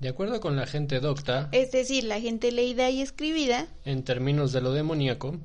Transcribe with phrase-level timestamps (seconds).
[0.00, 3.66] De acuerdo con la gente docta, Es decir, la gente leída y escribida.
[3.84, 5.36] en términos de lo demoníaco,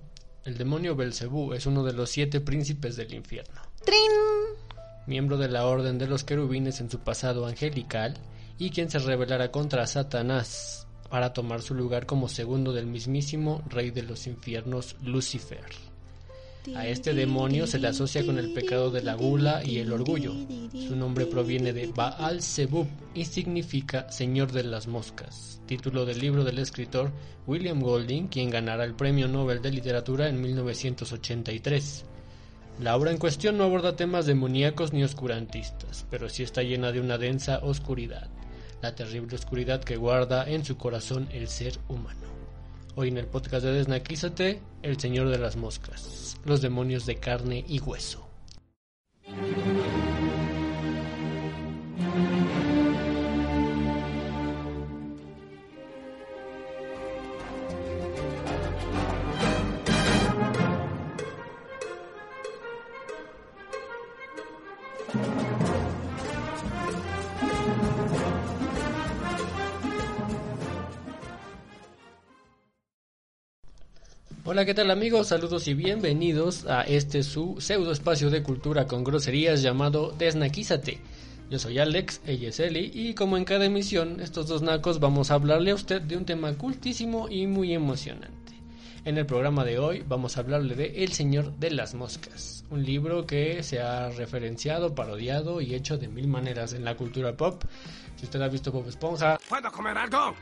[0.46, 4.00] el demonio Belcebú es uno de los siete príncipes del infierno, ¡Trin!
[5.08, 8.16] miembro de la orden de los querubines en su pasado angelical
[8.58, 13.92] y quien se rebelara contra Satanás para tomar su lugar como segundo del mismísimo rey
[13.92, 15.64] de los infiernos Lucifer.
[16.74, 20.34] A este demonio se le asocia con el pecado de la gula y el orgullo.
[20.72, 26.44] Su nombre proviene de Baal Zebub y significa Señor de las Moscas, título del libro
[26.44, 27.12] del escritor
[27.46, 32.06] William Golding, quien ganará el Premio Nobel de Literatura en 1983.
[32.80, 37.00] La obra en cuestión no aborda temas demoníacos ni oscurantistas, pero sí está llena de
[37.00, 38.28] una densa oscuridad,
[38.82, 42.35] la terrible oscuridad que guarda en su corazón el ser humano.
[42.98, 47.66] Hoy en el podcast de Desnaquízate, el Señor de las Moscas, los demonios de carne
[47.68, 48.26] y hueso.
[74.48, 75.30] Hola, ¿qué tal amigos?
[75.30, 81.00] Saludos y bienvenidos a este su pseudo espacio de cultura con groserías llamado Desnaquízate.
[81.50, 85.32] Yo soy Alex, ella es Eli, y como en cada emisión, estos dos nacos vamos
[85.32, 88.54] a hablarle a usted de un tema cultísimo y muy emocionante.
[89.04, 92.86] En el programa de hoy vamos a hablarle de El Señor de las Moscas, un
[92.86, 97.64] libro que se ha referenciado, parodiado y hecho de mil maneras en la cultura pop.
[98.16, 100.36] Si usted ha visto Bob Esponja, ¿Puedo comer algo?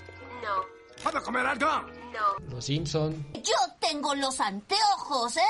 [0.43, 2.02] No, ¿Puedo comer algo?
[2.49, 5.41] Los Simpson, Yo tengo los anteojos, ¿eh?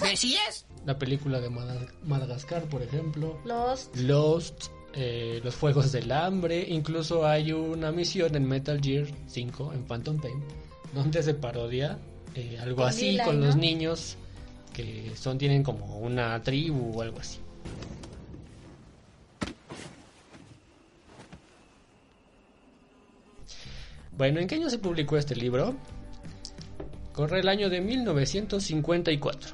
[0.00, 0.64] ¿Decías?
[0.86, 3.90] la película de Mada- Madagascar, por ejemplo, Los.
[3.96, 9.84] Lost, eh, los Juegos del Hambre, incluso hay una misión en Metal Gear 5, en
[9.84, 10.42] Phantom Pain,
[10.94, 11.98] donde se parodia
[12.34, 13.46] eh, algo Con así con ¿no?
[13.46, 14.16] los niños
[14.72, 17.40] que son tienen como una tribu o algo así.
[24.18, 25.76] Bueno, ¿en qué año se publicó este libro?
[27.12, 29.52] Corre el año de 1954.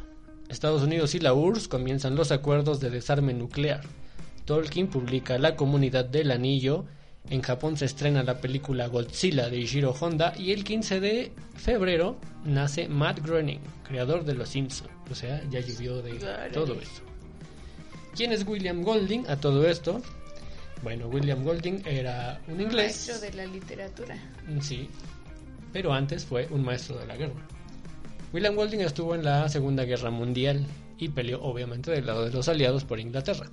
[0.49, 3.83] Estados Unidos y la URSS comienzan los acuerdos de desarme nuclear.
[4.47, 6.87] Tolkien publica La Comunidad del Anillo.
[7.29, 10.33] En Japón se estrena la película Godzilla de Ishiro Honda.
[10.39, 14.91] Y el 15 de febrero nace Matt Groening, creador de Los Simpsons.
[15.11, 16.15] O sea, ya llovió de
[16.55, 17.03] todo esto.
[18.17, 20.01] ¿Quién es William Golding a todo esto?
[20.85, 23.09] Bueno, William Golding era un inglés.
[23.09, 24.17] Maestro de la literatura.
[24.47, 24.89] Mm, Sí,
[25.73, 27.35] pero antes fue un maestro de la guerra.
[28.33, 30.67] William Golding estuvo en la Segunda Guerra Mundial
[30.99, 33.47] y peleó obviamente del lado de los aliados por Inglaterra.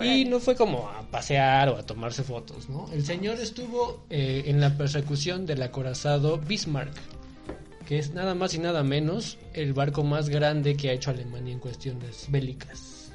[0.00, 2.90] Y no fue como a pasear o a tomarse fotos, ¿no?
[2.92, 6.92] El señor estuvo eh, en la persecución del acorazado Bismarck,
[7.86, 11.52] que es nada más y nada menos el barco más grande que ha hecho Alemania
[11.54, 13.05] en cuestiones bélicas.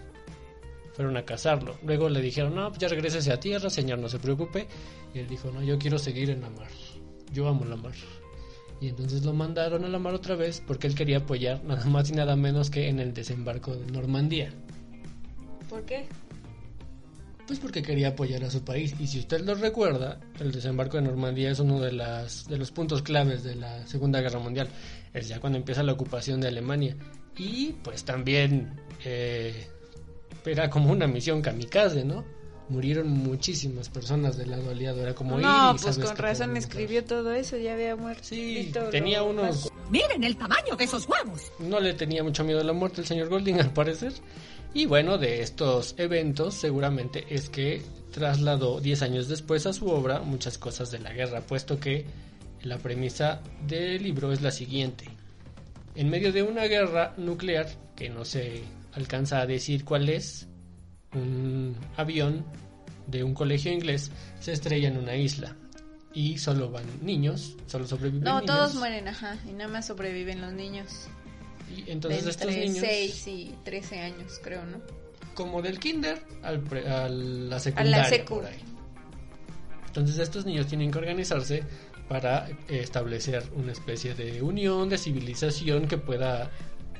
[0.93, 1.77] Fueron a cazarlo.
[1.83, 4.67] Luego le dijeron, no, pues ya regrésese a tierra, señor, no se preocupe.
[5.13, 6.69] Y él dijo, no, yo quiero seguir en la mar.
[7.31, 7.93] Yo amo la mar.
[8.81, 12.09] Y entonces lo mandaron a la mar otra vez porque él quería apoyar nada más
[12.09, 14.51] y nada menos que en el desembarco de Normandía.
[15.69, 16.07] ¿Por qué?
[17.45, 18.95] Pues porque quería apoyar a su país.
[18.99, 22.71] Y si usted lo recuerda, el desembarco de Normandía es uno de, las, de los
[22.71, 24.67] puntos claves de la Segunda Guerra Mundial.
[25.13, 26.97] Es ya cuando empieza la ocupación de Alemania.
[27.37, 29.67] Y pues también eh,
[30.45, 32.23] era como una misión kamikaze, ¿no?
[32.69, 35.01] Murieron muchísimas personas del lado aliado.
[35.01, 38.23] Era como ir No, y pues sabes con razón escribió todo eso, ya había muerto.
[38.23, 39.65] Sí, tenía unos...
[39.65, 41.51] más- Miren el tamaño de esos huevos.
[41.59, 44.13] No le tenía mucho miedo a la muerte el señor Golding, al parecer.
[44.73, 47.81] Y bueno, de estos eventos seguramente es que
[48.11, 52.05] trasladó 10 años después a su obra muchas cosas de la guerra, puesto que
[52.63, 55.09] la premisa del libro es la siguiente.
[55.95, 57.67] En medio de una guerra nuclear,
[57.97, 58.61] que no se
[58.93, 60.47] alcanza a decir cuál es,
[61.13, 62.45] un avión
[63.07, 65.55] de un colegio inglés se estrella en una isla.
[66.13, 68.45] Y solo van niños, solo sobreviven No, niños.
[68.55, 71.07] todos mueren, ajá, y nada más sobreviven los niños.
[71.75, 72.77] Y entonces de estos niños...
[72.79, 74.79] 6 y 13 años, creo, ¿no?
[75.33, 78.35] como del kinder al pre- a la secundaria secu.
[78.35, 78.59] por ahí.
[79.87, 81.63] Entonces estos niños tienen que organizarse
[82.09, 86.51] para eh, establecer una especie de unión, de civilización que pueda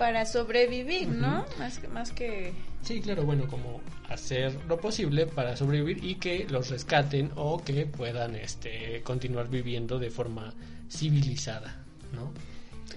[0.01, 1.45] Para sobrevivir, ¿no?
[1.59, 2.53] Más que, más que...
[2.81, 7.85] Sí, claro, bueno, como hacer lo posible para sobrevivir y que los rescaten o que
[7.85, 10.55] puedan este, continuar viviendo de forma
[10.89, 12.33] civilizada, ¿no?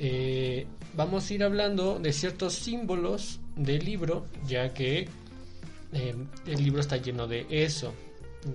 [0.01, 5.07] Eh, vamos a ir hablando de ciertos símbolos del libro, ya que
[5.93, 6.15] eh,
[6.47, 7.93] el libro está lleno de eso.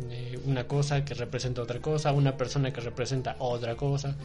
[0.10, 4.18] Eh, una cosa que representa otra cosa, una persona que representa otra cosa.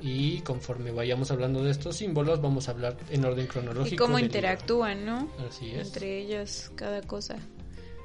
[0.00, 3.94] Y conforme vayamos hablando de estos símbolos, vamos a hablar en orden cronológico.
[3.94, 4.26] Y cómo libro.
[4.26, 5.30] interactúan, ¿no?
[5.48, 5.88] Así es.
[5.88, 7.36] Entre ellos, cada cosa,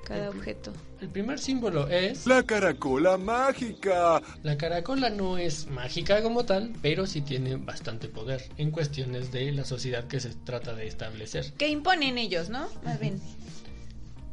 [0.06, 0.72] cada objeto.
[1.02, 2.26] El primer símbolo es...
[2.28, 4.22] La caracola mágica.
[4.44, 9.52] La caracola no es mágica como tal, pero sí tiene bastante poder en cuestiones de
[9.52, 11.52] la sociedad que se trata de establecer.
[11.54, 12.68] Que imponen ellos, ¿no?
[12.84, 13.20] Más bien.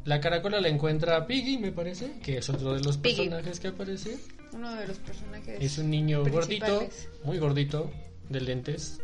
[0.05, 3.27] La caracola la encuentra Piggy, me parece, que es otro de los Piggy.
[3.27, 4.17] personajes que aparece.
[4.53, 5.57] Uno de los personajes.
[5.61, 6.87] Es un niño gordito,
[7.23, 7.91] muy gordito,
[8.29, 8.99] de lentes.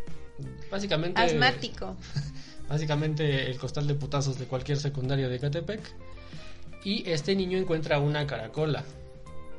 [0.71, 1.21] Básicamente...
[1.21, 1.95] Asmático.
[2.69, 5.81] Básicamente el costal de putazos de cualquier secundaria de Catepec.
[6.83, 8.83] Y este niño encuentra una caracola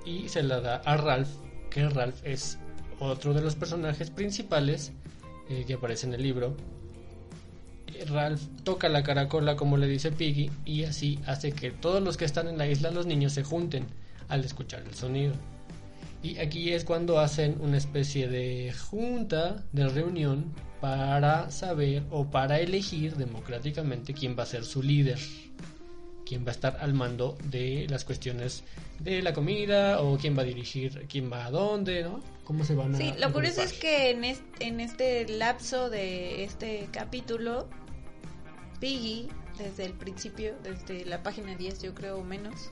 [0.05, 1.29] y se la da a Ralph,
[1.71, 2.59] que Ralph es
[3.01, 4.93] otro de los personajes principales
[5.49, 6.57] eh, que aparece en el libro.
[8.09, 12.25] Ralph toca la caracola como le dice Piggy y así hace que todos los que
[12.25, 13.87] están en la isla, los niños, se junten
[14.29, 15.35] al escuchar el sonido.
[16.27, 22.59] Y aquí es cuando hacen una especie de junta, de reunión, para saber o para
[22.59, 25.21] elegir democráticamente quién va a ser su líder.
[26.25, 28.65] Quién va a estar al mando de las cuestiones
[28.99, 32.21] de la comida o quién va a dirigir, quién va a dónde, ¿no?
[32.43, 36.43] ¿Cómo se van a Sí, lo curioso es que en este, en este lapso de
[36.43, 37.69] este capítulo,
[38.81, 39.29] Piggy,
[39.59, 42.69] desde el principio, desde la página 10 yo creo menos,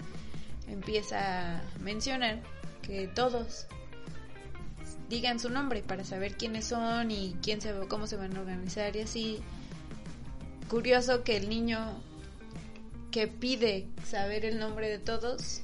[0.67, 2.43] empieza a mencionar
[2.87, 3.67] que todos
[5.09, 8.95] digan su nombre para saber quiénes son y quién se, cómo se van a organizar
[8.97, 9.39] y así.
[10.69, 12.01] Curioso que el niño
[13.11, 15.61] que pide saber el nombre de todos,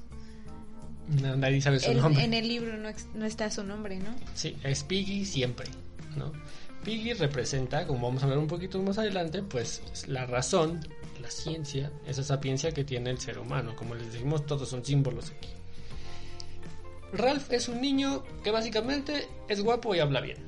[1.20, 2.22] No, nadie sabe su el- nombre.
[2.24, 4.14] en el libro no, no está su nombre, ¿no?
[4.34, 5.66] Sí, es Piggy siempre,
[6.16, 6.32] ¿no?
[6.84, 10.80] Piggy representa, como vamos a ver un poquito más adelante, pues la razón,
[11.20, 13.74] la ciencia, esa sapiencia que tiene el ser humano.
[13.76, 15.48] Como les dijimos, todos son símbolos aquí.
[17.12, 20.38] Ralph es un niño que básicamente es guapo y habla bien.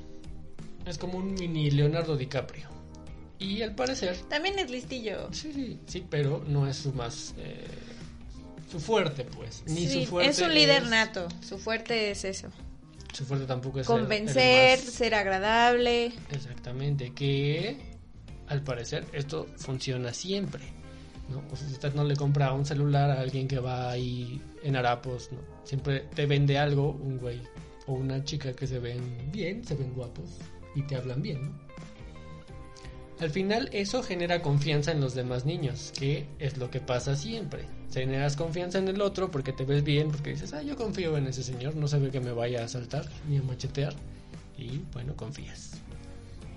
[0.85, 2.67] Es como un mini Leonardo DiCaprio.
[3.39, 5.27] Y al parecer, También es listillo.
[5.33, 7.33] sí, sí, sí, pero no es su más...
[7.37, 7.65] eh,
[8.71, 9.63] su fuerte, pues.
[9.67, 11.27] Ni Sí, su fuerte es un líder es- nato.
[11.47, 12.47] Su fuerte es eso.
[13.13, 16.11] Su fuerte tampoco es Convencer, más- ser agradable.
[16.31, 17.77] Exactamente, que
[18.47, 20.63] al parecer esto funciona siempre.
[21.51, 25.31] O si usted no le compra un celular a alguien que va ahí en harapos,
[25.31, 25.39] ¿no?
[25.63, 27.41] siempre te vende algo un güey
[27.87, 30.37] o una chica que se ven bien, se ven guapos
[30.75, 31.51] y te hablan bien.
[33.19, 37.65] Al final eso genera confianza en los demás niños, que es lo que pasa siempre.
[37.93, 41.27] Generas confianza en el otro porque te ves bien, porque dices, ah, yo confío en
[41.27, 43.93] ese señor, no se ve que me vaya a asaltar ni a machetear.
[44.57, 45.79] Y bueno, confías.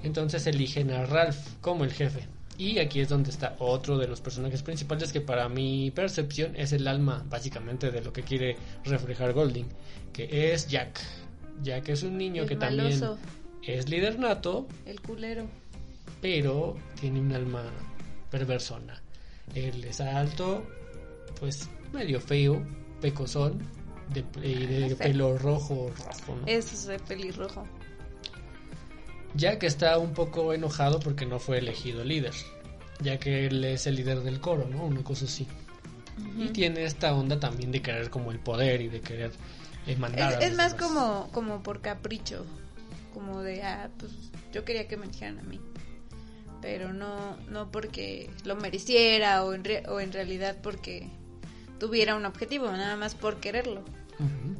[0.02, 2.26] Entonces eligen a Ralph como el jefe.
[2.58, 6.72] Y aquí es donde está otro de los personajes principales que para mi percepción es
[6.72, 9.66] el alma básicamente de lo que quiere reflejar Golding,
[10.12, 11.00] que es Jack.
[11.62, 13.16] Jack es un niño El que maloso.
[13.16, 15.46] también es líder nato, El culero.
[16.22, 17.64] pero tiene un alma
[18.30, 19.02] perversona.
[19.54, 20.64] Él es alto,
[21.38, 22.62] pues medio feo,
[23.00, 23.58] pecosón,
[24.12, 24.98] de, y de Feo.
[24.98, 26.46] pelo rojo, rojo, ¿no?
[26.46, 27.66] Eso es de pelirrojo.
[29.36, 32.32] Jack está un poco enojado porque no fue elegido líder,
[33.00, 34.84] ya que él es el líder del coro, ¿no?
[34.84, 35.46] Una cosa así.
[36.38, 39.32] Y tiene esta onda también de querer como el poder y de querer
[39.86, 40.30] eh, mandar.
[40.32, 40.86] Es, a es los más demás.
[40.88, 42.44] como, como por capricho.
[43.12, 44.12] Como de, ah, pues
[44.52, 45.60] yo quería que me dijeran a mí.
[46.62, 51.06] Pero no, no porque lo mereciera o en, re- o en realidad porque
[51.78, 53.80] tuviera un objetivo, nada más por quererlo.
[54.18, 54.56] Ujú.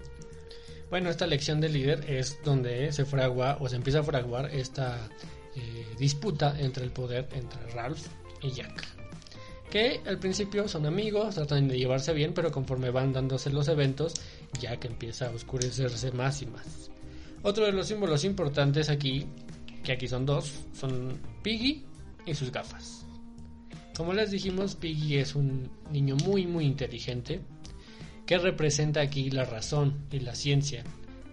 [0.89, 5.09] Bueno, esta elección de líder es donde se fragua o se empieza a fraguar esta
[5.57, 8.07] eh, disputa entre el poder entre Ralph
[8.41, 8.87] y Jack.
[9.69, 14.15] Que al principio son amigos, tratan de llevarse bien, pero conforme van dándose los eventos,
[14.61, 16.91] Jack empieza a oscurecerse más y más.
[17.43, 19.27] Otro de los símbolos importantes aquí,
[19.83, 21.85] que aquí son dos, son Piggy
[22.27, 23.05] y sus gafas.
[23.97, 27.41] Como les dijimos, Piggy es un niño muy muy inteligente,
[28.27, 30.85] que representa aquí la razón y la ciencia.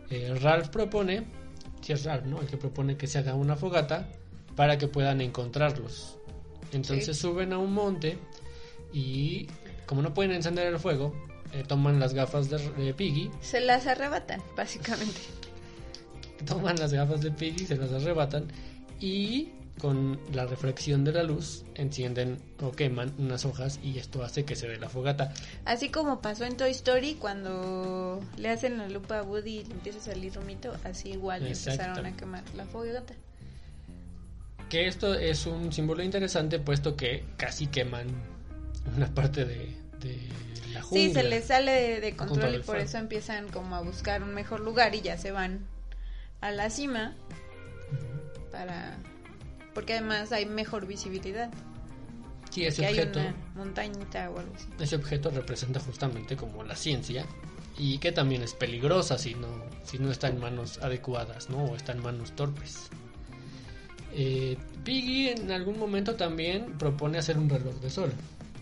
[0.09, 1.25] Eh, Ralph propone,
[1.81, 2.39] si es Ralph, ¿no?
[2.39, 4.07] El que propone que se haga una fogata
[4.55, 6.17] para que puedan encontrarlos.
[6.71, 8.17] Entonces suben a un monte
[8.93, 9.47] y
[9.85, 11.13] como no pueden encender el fuego,
[11.51, 15.21] eh, toman las gafas de, de Piggy, Se las arrebatan, básicamente.
[16.45, 18.47] toman las gafas de Piggy, se las arrebatan
[18.99, 19.49] y
[19.83, 24.55] con la reflexión de la luz encienden o queman unas hojas y esto hace que
[24.55, 25.33] se dé la fogata.
[25.65, 29.73] Así como pasó en Toy Story cuando le hacen la lupa a Woody y le
[29.73, 33.13] empieza a salir rumito, así igual empezaron a quemar la fogata.
[34.69, 38.07] Que esto es un símbolo interesante puesto que casi queman
[38.95, 40.17] una parte de, de
[40.71, 41.07] la jungla.
[41.07, 44.61] Sí, se les sale de, control y por eso empiezan como a buscar un mejor
[44.61, 45.67] lugar y ya se van
[46.39, 47.17] a la cima
[48.49, 48.97] para
[49.73, 51.49] porque además hay mejor visibilidad.
[52.51, 54.67] Sí, ese que hay objeto, una montañita o algo así.
[54.79, 57.25] ese objeto representa justamente como la ciencia
[57.79, 59.47] y que también es peligrosa si no,
[59.83, 61.63] si no está en manos adecuadas, ¿no?
[61.65, 62.89] O está en manos torpes.
[64.13, 68.13] Eh, Piggy en algún momento también propone hacer un reloj de sol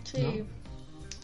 [0.04, 0.20] Sí.
[0.22, 0.62] ¿no?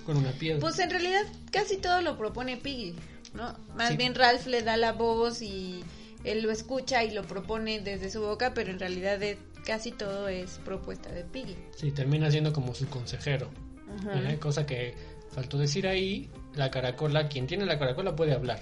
[0.05, 0.61] con una piedra.
[0.61, 2.95] Pues en realidad casi todo lo propone Piggy,
[3.35, 3.55] ¿no?
[3.77, 3.97] Más Sí.
[3.97, 5.83] bien Ralph le da la voz y
[6.25, 9.39] él lo escucha y lo propone desde su boca, pero en realidad es-
[9.69, 11.55] casi todo es propuesta de Piggy.
[11.77, 13.51] Sí, termina siendo como su consejero.
[13.99, 14.33] Ajá.
[14.33, 14.39] ¿eh?
[14.39, 14.95] Cosa que
[15.31, 18.61] faltó decir ahí, la caracola, quien tiene la caracola puede hablar.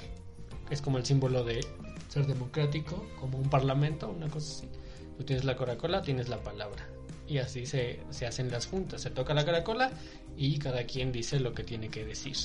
[0.68, 1.64] Es como el símbolo de
[2.08, 4.68] ser democrático, como un parlamento, una cosa así.
[5.16, 6.88] Tú tienes la caracola, tienes la palabra.
[7.28, 9.02] Y así se, se hacen las juntas.
[9.02, 9.92] Se toca la caracola
[10.36, 12.36] y cada quien dice lo que tiene que decir.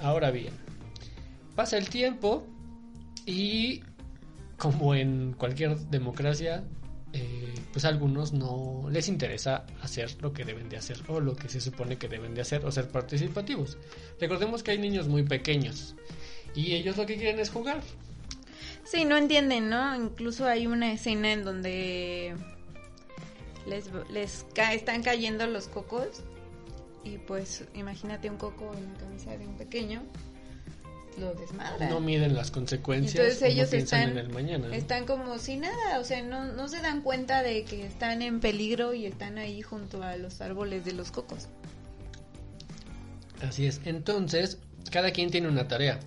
[0.00, 0.54] Ahora bien,
[1.54, 2.44] pasa el tiempo
[3.26, 3.84] y
[4.56, 6.64] como en cualquier democracia,
[7.12, 11.34] eh, pues a algunos no les interesa hacer lo que deben de hacer o lo
[11.36, 13.78] que se supone que deben de hacer o ser participativos.
[14.20, 15.94] Recordemos que hay niños muy pequeños
[16.54, 17.80] y ellos lo que quieren es jugar.
[18.84, 19.94] Sí, no entienden, ¿no?
[19.94, 22.34] Incluso hay una escena en donde
[23.66, 26.22] les, les ca- están cayendo los cocos
[27.04, 30.02] y pues imagínate un coco en la cabeza de un pequeño,
[31.18, 31.88] lo desmadra.
[31.88, 34.68] No miden las consecuencias, Entonces no ellos piensan están, en el mañana.
[34.68, 34.74] ¿no?
[34.74, 38.40] están como si nada, o sea, no, no se dan cuenta de que están en
[38.40, 41.48] peligro y están ahí junto a los árboles de los cocos.
[43.42, 43.80] Así es.
[43.84, 44.58] Entonces,
[44.90, 46.00] cada quien tiene una tarea.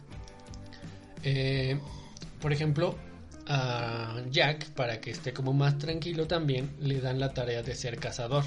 [1.23, 1.79] Eh,
[2.41, 2.95] por ejemplo,
[3.47, 7.97] a Jack, para que esté como más tranquilo también, le dan la tarea de ser
[7.97, 8.43] cazador.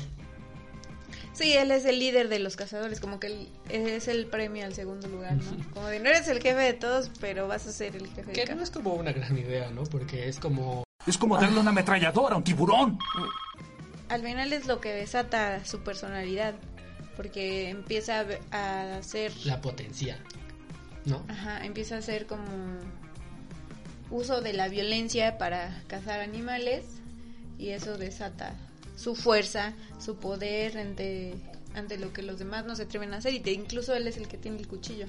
[1.35, 4.75] Sí, él es el líder de los cazadores, como que él es el premio al
[4.75, 5.71] segundo lugar, ¿no?
[5.75, 8.33] Como de no eres el jefe de todos, pero vas a ser el jefe de
[8.33, 8.55] Que cada.
[8.55, 9.83] no es como una gran idea, ¿no?
[9.85, 10.85] Porque es como...
[11.07, 12.99] Es como darle una ametralladora a un tiburón.
[14.09, 16.55] Al final es lo que desata su personalidad,
[17.17, 20.19] porque empieza a hacer, la potencia,
[21.05, 21.25] ¿no?
[21.29, 22.45] ajá, empieza a hacer como
[24.11, 26.85] uso de la violencia para cazar animales
[27.59, 28.55] y eso desata
[28.97, 31.35] su fuerza, su poder ante
[31.75, 34.17] ante lo que los demás no se atreven a hacer y te- incluso él es
[34.17, 35.07] el que tiene el cuchillo.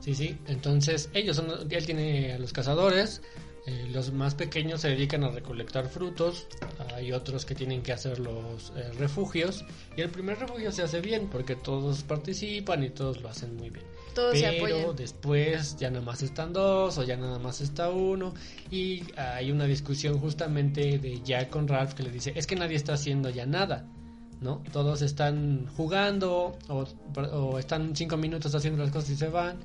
[0.00, 0.38] Sí, sí.
[0.46, 1.48] Entonces, ellos son...
[1.70, 3.22] Él tiene a los cazadores.
[3.66, 6.46] eh, los más pequeños se dedican a recolectar frutos.
[6.94, 9.64] Hay otros que tienen que hacer los eh, refugios.
[9.96, 13.70] Y el primer refugio se hace bien porque todos participan y todos lo hacen muy
[13.70, 13.84] bien.
[14.14, 14.96] Todos se Pero apoyan.
[14.96, 18.32] después ya nada más están dos o ya nada más está uno.
[18.70, 22.76] Y hay una discusión justamente de Jack con Ralph que le dice, es que nadie
[22.76, 23.86] está haciendo ya nada.
[24.40, 24.62] ¿No?
[24.72, 26.84] Todos están jugando o,
[27.32, 29.58] o están cinco minutos haciendo las cosas y se van.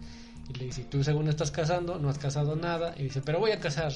[0.49, 2.95] Y le dice, tú según estás cazando, no has cazado nada.
[2.97, 3.91] Y dice, pero voy a cazar.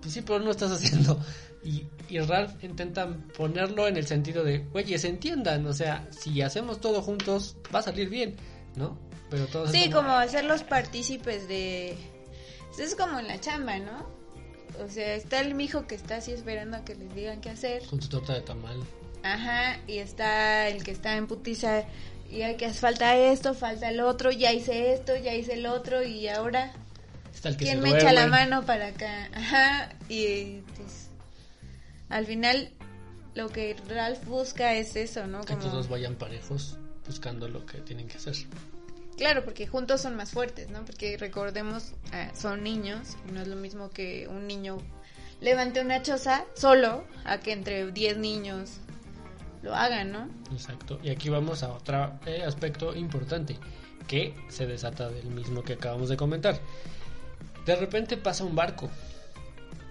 [0.00, 1.18] Pues sí, pero no estás haciendo.
[1.64, 5.66] Y, y Ralph intenta ponerlo en el sentido de, oye, se entiendan.
[5.66, 8.36] O sea, si hacemos todo juntos, va a salir bien,
[8.76, 8.96] ¿no?
[9.30, 11.96] Pero todos Sí, están- como hacerlos partícipes de...
[12.78, 14.06] Es como en la chamba, ¿no?
[14.84, 17.82] O sea, está el mijo que está así esperando a que les digan qué hacer.
[17.86, 18.78] Con tu torta de tamal.
[19.24, 21.84] Ajá, y está el que está en putiza
[22.30, 26.02] y hay que falta esto, falta el otro, ya hice esto, ya hice el otro
[26.04, 26.72] y ahora
[27.34, 29.28] Está el que quién me echa la mano para acá.
[29.34, 31.08] Ajá, y pues
[32.08, 32.70] al final
[33.34, 35.40] lo que Ralph busca es eso, ¿no?
[35.40, 38.36] Que Como todos vayan parejos buscando lo que tienen que hacer.
[39.18, 40.84] Claro, porque juntos son más fuertes, ¿no?
[40.84, 44.78] Porque recordemos, ah, son niños no es lo mismo que un niño
[45.40, 48.78] levante una choza solo a que entre 10 niños
[49.62, 50.28] lo hagan, ¿no?
[50.52, 51.00] Exacto.
[51.02, 53.58] Y aquí vamos a otro eh, aspecto importante
[54.06, 56.60] que se desata del mismo que acabamos de comentar.
[57.66, 58.88] De repente pasa un barco.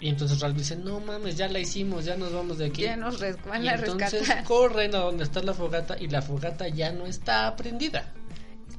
[0.00, 2.82] Y entonces Ralph dice, no mames, ya la hicimos, ya nos vamos de aquí.
[2.82, 4.44] Ya nos van y a entonces rescatar.
[4.44, 8.12] corren a donde está la fogata y la fogata ya no está prendida.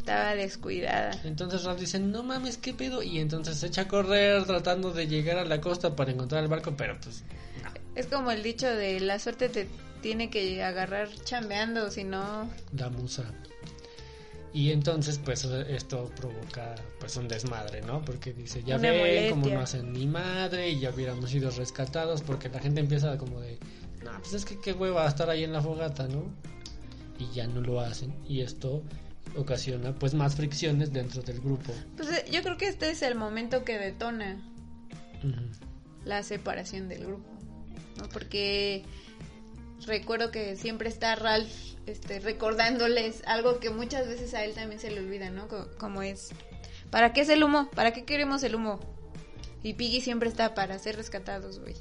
[0.09, 1.11] Estaba descuidada.
[1.23, 3.03] Entonces Ralph dice, no mames, ¿qué pedo?
[3.03, 6.49] Y entonces se echa a correr tratando de llegar a la costa para encontrar el
[6.49, 7.23] barco, pero pues
[7.93, 9.67] Es como el dicho de la suerte te
[10.01, 12.49] tiene que agarrar chambeando, si no...
[12.75, 13.23] la musa.
[14.51, 18.03] Y entonces, pues esto provoca pues un desmadre, ¿no?
[18.03, 19.53] Porque dice, ya Una ven como molestia.
[19.55, 23.59] no hacen ni madre y ya hubiéramos sido rescatados porque la gente empieza como de,
[24.03, 26.23] no, pues es que qué hueva estar ahí en la fogata, ¿no?
[27.19, 28.81] Y ya no lo hacen y esto
[29.35, 31.73] ocasiona pues más fricciones dentro del grupo.
[31.97, 34.41] Pues eh, yo creo que este es el momento que detona
[35.23, 35.41] Ujú.
[36.05, 37.29] la separación del grupo,
[37.97, 38.09] ¿no?
[38.09, 38.83] Porque
[39.85, 41.49] recuerdo que siempre está Ralph
[41.85, 45.47] este, recordándoles algo que muchas veces a él también se le olvida, ¿no?
[45.47, 46.29] Co- Como es,
[46.91, 47.69] ¿para qué es el humo?
[47.71, 48.79] ¿Para qué queremos el humo?
[49.63, 51.75] Y Piggy siempre está para ser rescatados, güey.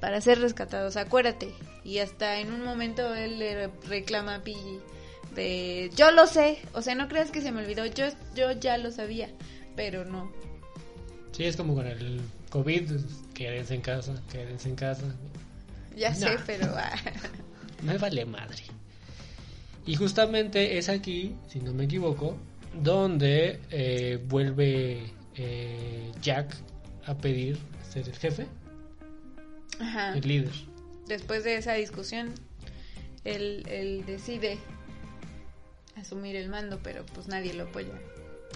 [0.00, 1.52] Para ser rescatados, acuérdate.
[1.84, 4.80] Y hasta en un momento él le reclama a Piggy
[5.34, 8.78] de, yo lo sé, o sea, no creas que se me olvidó, yo, yo ya
[8.78, 9.28] lo sabía,
[9.76, 10.30] pero no,
[11.32, 12.20] Sí, es como con el
[12.50, 12.90] COVID,
[13.32, 15.14] quédense en casa, quédense en casa.
[15.96, 16.66] ya sé, pero...
[16.76, 16.92] ah.
[17.82, 18.62] Me vale madre.
[19.86, 22.36] Y justamente es aquí, si no me equivoco,
[22.80, 25.02] donde eh, vuelve
[25.34, 26.54] eh, Jack
[27.06, 27.58] a pedir
[27.90, 28.46] ser el jefe,
[29.80, 30.16] Ajá.
[30.16, 30.52] el líder.
[31.08, 32.32] Después de esa discusión,
[33.24, 34.58] él, él decide
[35.96, 37.92] asumir el mando, pero pues nadie lo apoya.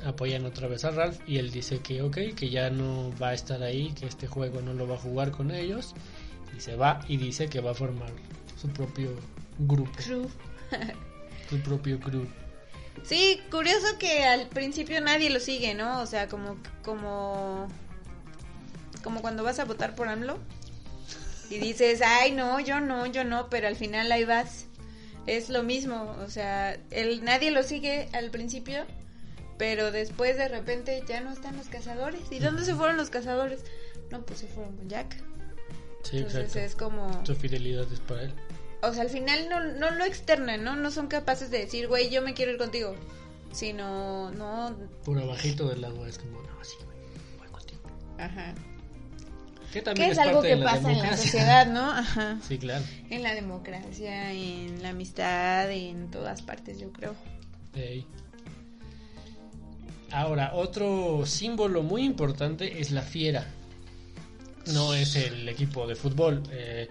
[0.05, 3.35] Apoyan otra vez a Ralph y él dice que ok, que ya no va a
[3.35, 5.95] estar ahí, que este juego no lo va a jugar con ellos.
[6.57, 8.11] Y se va y dice que va a formar
[8.61, 9.11] su propio
[9.59, 10.28] grupo, Crew.
[11.50, 12.26] su propio crew.
[13.05, 16.00] Sí, curioso que al principio nadie lo sigue, ¿no?
[16.00, 17.69] O sea, como como
[19.02, 20.38] como cuando vas a votar por AMLO
[21.50, 24.66] y dices, "Ay, no, yo no, yo no", pero al final ahí vas.
[25.26, 28.85] Es lo mismo, o sea, él nadie lo sigue al principio,
[29.59, 32.21] pero después de repente ya no están los cazadores.
[32.30, 33.64] ¿Y dónde se fueron los cazadores?
[34.11, 35.16] No, pues se fueron con Jack.
[36.04, 36.59] Sí, Entonces exacto.
[36.61, 38.35] es como Su fidelidad es para él.
[38.83, 40.76] o sea, al final no, no lo externan, ¿no?
[40.76, 42.95] No son capaces de decir, güey, yo me quiero ir contigo.
[43.52, 44.76] Sino, no.
[45.04, 46.99] Por abajito del agua es como, no, sí, güey,
[47.38, 47.80] voy contigo.
[48.18, 48.54] Ajá.
[49.73, 51.91] Que es es algo que pasa en la sociedad, ¿no?
[51.91, 52.39] Ajá.
[52.47, 52.85] Sí, claro.
[53.11, 57.15] En la democracia, en la amistad, en todas partes, yo creo.
[57.75, 58.07] Ey.
[60.13, 63.47] Ahora, otro símbolo muy importante es la fiera.
[64.73, 66.43] No es el equipo de fútbol.
[66.52, 66.89] eh,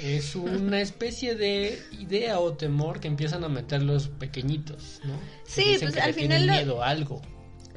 [0.00, 5.14] es una especie de idea o temor que empiezan a meter los pequeñitos, ¿no?
[5.46, 7.22] Sí, dicen pues, que al le final tienen lo- miedo a algo.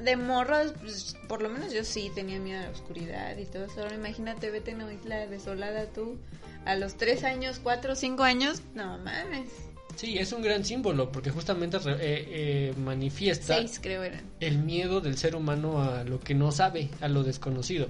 [0.03, 3.65] De morros, pues, por lo menos yo sí tenía miedo a la oscuridad y todo
[3.65, 3.93] eso.
[3.93, 6.17] Imagínate, vete en una isla desolada tú
[6.65, 8.61] a los tres años, cuatro, cinco años.
[8.73, 9.49] No mames.
[9.95, 14.21] Sí, es un gran símbolo porque justamente eh, eh, manifiesta Seis creo eran.
[14.39, 17.89] el miedo del ser humano a lo que no sabe, a lo desconocido.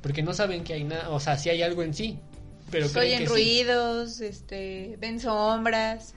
[0.00, 2.18] Porque no saben que hay nada, o sea, si hay algo en sí,
[2.70, 3.26] pero oyen sí.
[3.26, 6.14] ruidos, este, ven sombras.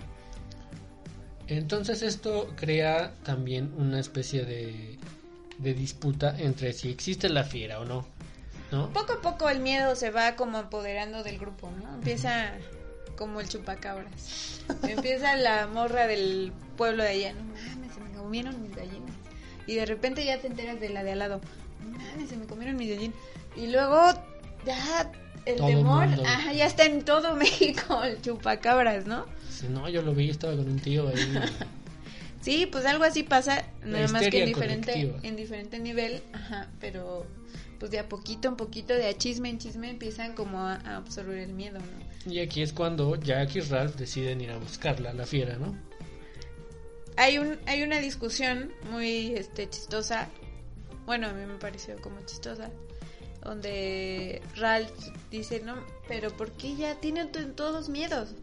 [1.47, 4.97] Entonces esto crea también una especie de,
[5.57, 8.05] de disputa entre si existe la fiera o no,
[8.71, 8.89] ¿no?
[8.89, 11.95] Poco a poco el miedo se va como apoderando del grupo, ¿no?
[11.95, 12.51] Empieza
[13.15, 14.61] como el chupacabras.
[14.83, 19.15] Empieza la morra del pueblo de allá, no mames, se me comieron mis gallinas.
[19.67, 21.41] Y de repente ya te enteras de la de al lado,
[21.83, 23.17] no mames, se me comieron mis gallinas.
[23.55, 24.13] Y luego
[24.65, 25.11] ya
[25.45, 29.25] el Todo temor, ajá, ya está en todo México el chupacabras, ¿no?
[29.49, 31.39] Si no, yo lo vi, estaba con un tío ahí.
[32.43, 35.19] Sí, pues algo así pasa, nada más que en diferente, colectiva.
[35.23, 37.25] en diferente nivel, ajá, pero
[37.79, 40.97] pues de a poquito en poquito, de a chisme en chisme, empiezan como a, a
[40.97, 42.31] absorber el miedo, ¿no?
[42.31, 45.75] y aquí es cuando Jack y Ralph deciden ir a buscarla, la fiera, ¿no?
[47.17, 50.29] Hay un, hay una discusión muy este chistosa,
[51.05, 52.69] bueno a mí me pareció como chistosa,
[53.43, 54.91] donde Ralph
[55.29, 55.75] dice, no,
[56.07, 58.33] pero ¿por qué ya tienen to- todos miedos?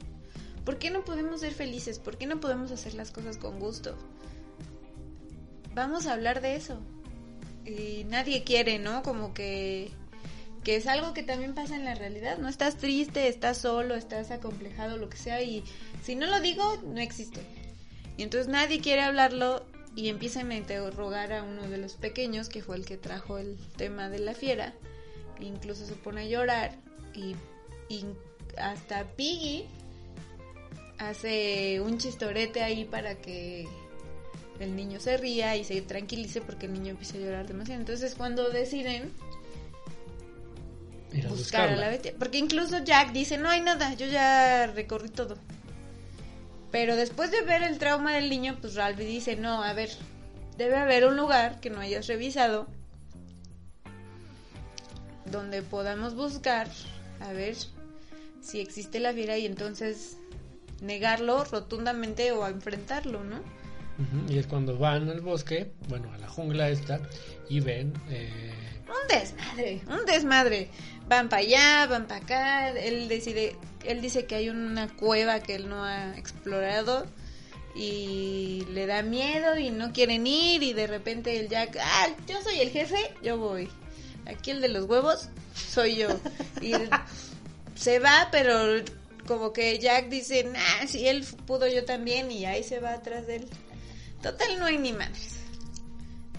[0.70, 1.98] ¿Por qué no podemos ser felices?
[1.98, 3.96] ¿Por qué no podemos hacer las cosas con gusto?
[5.74, 6.78] Vamos a hablar de eso.
[7.66, 9.02] Y nadie quiere, ¿no?
[9.02, 9.90] Como que,
[10.62, 12.48] que es algo que también pasa en la realidad, ¿no?
[12.48, 15.64] Estás triste, estás solo, estás acomplejado, lo que sea, y
[16.04, 17.40] si no lo digo, no existe.
[18.16, 22.62] Y entonces nadie quiere hablarlo y empiezan a interrogar a uno de los pequeños, que
[22.62, 24.72] fue el que trajo el tema de la fiera.
[25.40, 26.76] E incluso se pone a llorar
[27.12, 27.34] y
[28.56, 29.66] hasta Piggy
[31.00, 33.66] hace un chistorete ahí para que
[34.60, 37.80] el niño se ría y se tranquilice porque el niño empieza a llorar demasiado.
[37.80, 39.10] Entonces cuando deciden
[41.10, 41.76] a buscar a buscarla.
[41.76, 45.38] la bestia, porque incluso Jack dice, no hay nada, yo ya recorrí todo.
[46.70, 49.90] Pero después de ver el trauma del niño, pues Ralph dice, no, a ver,
[50.56, 52.68] debe haber un lugar que no hayas revisado
[55.24, 56.68] donde podamos buscar,
[57.20, 57.56] a ver
[58.40, 60.16] si existe la fiera y entonces
[60.80, 63.40] negarlo rotundamente o enfrentarlo, ¿no?
[64.28, 67.00] Y es cuando van al bosque, bueno, a la jungla esta,
[67.50, 67.92] y ven...
[68.08, 70.70] eh, Un desmadre, un desmadre.
[71.06, 72.70] Van para allá, van para acá.
[72.70, 77.06] Él decide, él dice que hay una cueva que él no ha explorado
[77.76, 82.40] y le da miedo y no quieren ir y de repente el Jack, ah, yo
[82.42, 83.68] soy el jefe, yo voy.
[84.26, 86.08] Aquí el de los huevos soy yo.
[86.62, 86.72] Y
[87.74, 88.82] se va, pero
[89.30, 93.28] como que Jack dice, nah, si él pudo yo también y ahí se va atrás
[93.28, 93.46] de él.
[94.20, 95.36] Total no hay ni madres.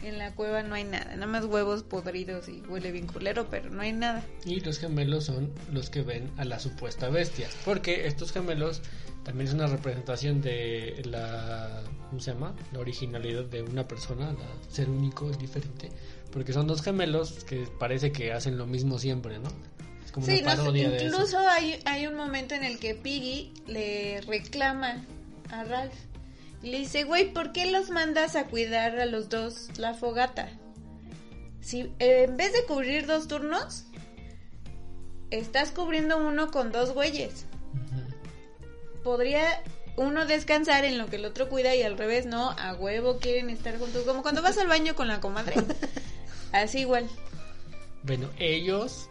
[0.03, 3.69] En la cueva no hay nada, nada más huevos podridos y huele bien culero, pero
[3.69, 4.25] no hay nada.
[4.43, 7.47] Y los gemelos son los que ven a la supuesta bestia.
[7.63, 8.81] Porque estos gemelos
[9.23, 11.83] también es una representación de la.
[12.09, 12.53] ¿Cómo se llama?
[12.73, 14.33] La originalidad de una persona.
[14.33, 15.89] La, ser único es diferente.
[16.29, 19.47] Porque son dos gemelos que parece que hacen lo mismo siempre, ¿no?
[20.11, 24.21] Como Sí, una no de incluso hay, hay un momento en el que Piggy le
[24.21, 25.05] reclama
[25.49, 25.93] a Ralph.
[26.63, 30.49] Y le dice, güey, ¿por qué los mandas a cuidar a los dos la fogata?
[31.61, 33.85] Si eh, en vez de cubrir dos turnos,
[35.31, 37.45] estás cubriendo uno con dos güeyes.
[39.03, 39.63] Podría
[39.95, 43.49] uno descansar en lo que el otro cuida y al revés, no, a huevo quieren
[43.49, 44.03] estar juntos.
[44.03, 45.55] Como cuando vas al baño con la comadre.
[46.51, 47.09] Así igual.
[48.03, 49.09] Bueno, ellos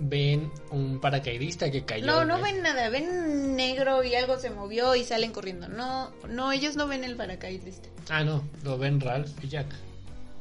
[0.00, 2.06] ven un paracaidista que cayó.
[2.06, 5.68] No, no ven nada, ven negro y algo se movió y salen corriendo.
[5.68, 7.88] No, no, ellos no ven el paracaidista.
[8.08, 9.66] Ah, no, lo ven Ralph y Jack.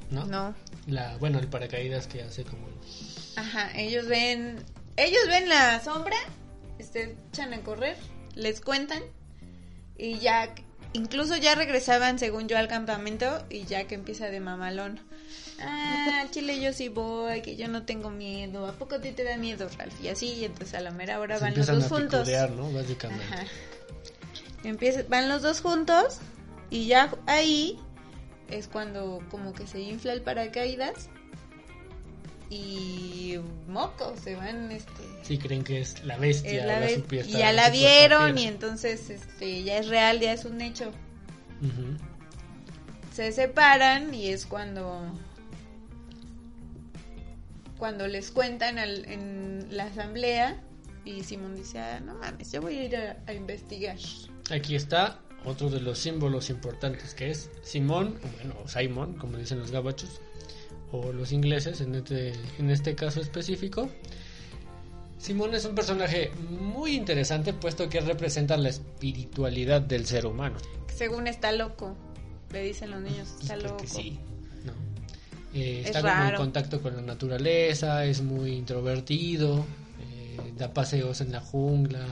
[0.09, 0.25] ¿No?
[0.25, 0.55] No.
[0.87, 2.67] La, bueno, el paracaídas que hace como.
[3.35, 4.57] Ajá, ellos ven,
[4.95, 6.17] ellos ven la sombra,
[6.79, 7.97] se echan a correr,
[8.35, 9.03] les cuentan
[9.97, 14.99] y Jack, incluso ya regresaban según yo al campamento y Jack empieza de mamalón.
[15.59, 18.67] Ah, Chile yo sí voy, que yo no tengo miedo.
[18.67, 19.99] ¿A poco a ti te da miedo, Ralph?
[20.01, 22.19] Y así, y entonces a la mera hora Se van los dos a juntos.
[22.21, 22.71] picudear, ¿no?
[22.71, 23.25] Básicamente.
[23.33, 23.43] Ajá.
[24.63, 26.17] Empieza, van los dos juntos
[26.69, 27.79] y ya ahí
[28.49, 31.09] es cuando como que se infla el paracaídas
[32.49, 34.91] y moco, se van este
[35.23, 36.61] Sí, creen que es la bestia.
[36.61, 40.61] es la y ya la vieron y entonces este ya es real, ya es un
[40.61, 40.91] hecho.
[43.13, 45.11] Se separan y es cuando
[47.77, 50.61] cuando les cuentan al- en la asamblea
[51.05, 53.97] y Simón dice, ah, no mames, yo voy a ir a, a investigar.
[54.51, 59.71] Aquí está otro de los símbolos importantes que es Simón, bueno, Simon, como dicen los
[59.71, 60.19] gabachos,
[60.91, 63.89] o los ingleses en este, en este caso específico.
[65.17, 70.57] Simón es un personaje muy interesante puesto que representa la espiritualidad del ser humano.
[70.95, 71.95] Según está loco,
[72.51, 73.77] le dicen los niños, está Pues loco.
[73.77, 74.19] porque sí.
[75.53, 79.65] Eh, Es está como en contacto con la naturaleza, es muy introvertido,
[80.01, 82.05] eh, da paseos en la jungla,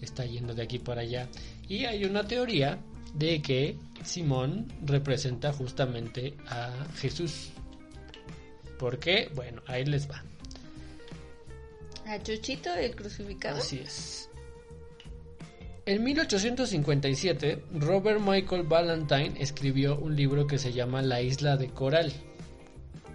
[0.00, 1.28] está yendo de aquí para allá.
[1.68, 2.78] Y hay una teoría
[3.14, 7.50] de que Simón representa justamente a Jesús.
[8.78, 9.30] ¿Por qué?
[9.34, 10.24] Bueno, ahí les va.
[12.06, 13.58] A Chuchito, el crucificado.
[13.58, 14.28] Así es.
[15.86, 22.12] En 1857, Robert Michael Ballantyne escribió un libro que se llama La isla de Coral.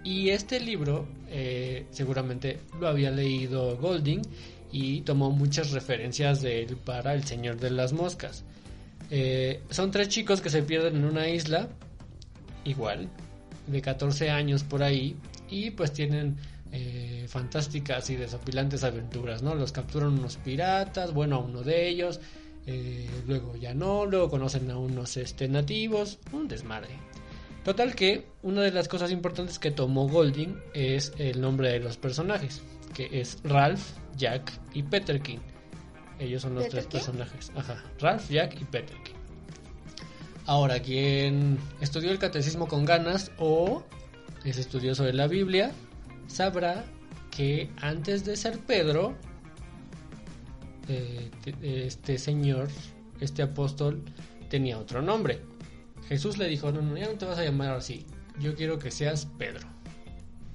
[0.06, 4.22] Y este libro eh, seguramente lo había leído Golding
[4.70, 8.44] y tomó muchas referencias de él para El Señor de las Moscas.
[9.10, 11.68] Eh, son tres chicos que se pierden en una isla,
[12.64, 13.08] igual,
[13.66, 15.16] de 14 años por ahí,
[15.50, 16.36] y pues tienen
[16.70, 19.56] eh, fantásticas y desopilantes aventuras, ¿no?
[19.56, 22.20] Los capturan unos piratas, bueno, a uno de ellos,
[22.68, 26.94] eh, luego ya no, luego conocen a unos este, nativos, un desmadre.
[27.66, 31.96] Total que una de las cosas importantes que tomó Golding es el nombre de los
[31.96, 32.62] personajes,
[32.94, 33.82] que es Ralph,
[34.16, 35.40] Jack y Peterkin.
[36.20, 37.50] Ellos son los tres personajes.
[37.56, 39.16] Ajá, Ralph, Jack y Peterkin.
[40.46, 43.82] Ahora, quien estudió el catecismo con ganas o
[44.44, 45.72] es estudioso de la Biblia,
[46.28, 46.84] sabrá
[47.32, 49.16] que antes de ser Pedro,
[50.88, 52.68] eh, te- este señor,
[53.20, 54.04] este apóstol,
[54.48, 55.40] tenía otro nombre.
[56.08, 58.06] Jesús le dijo, no, no, ya no te vas a llamar así,
[58.40, 59.66] yo quiero que seas Pedro.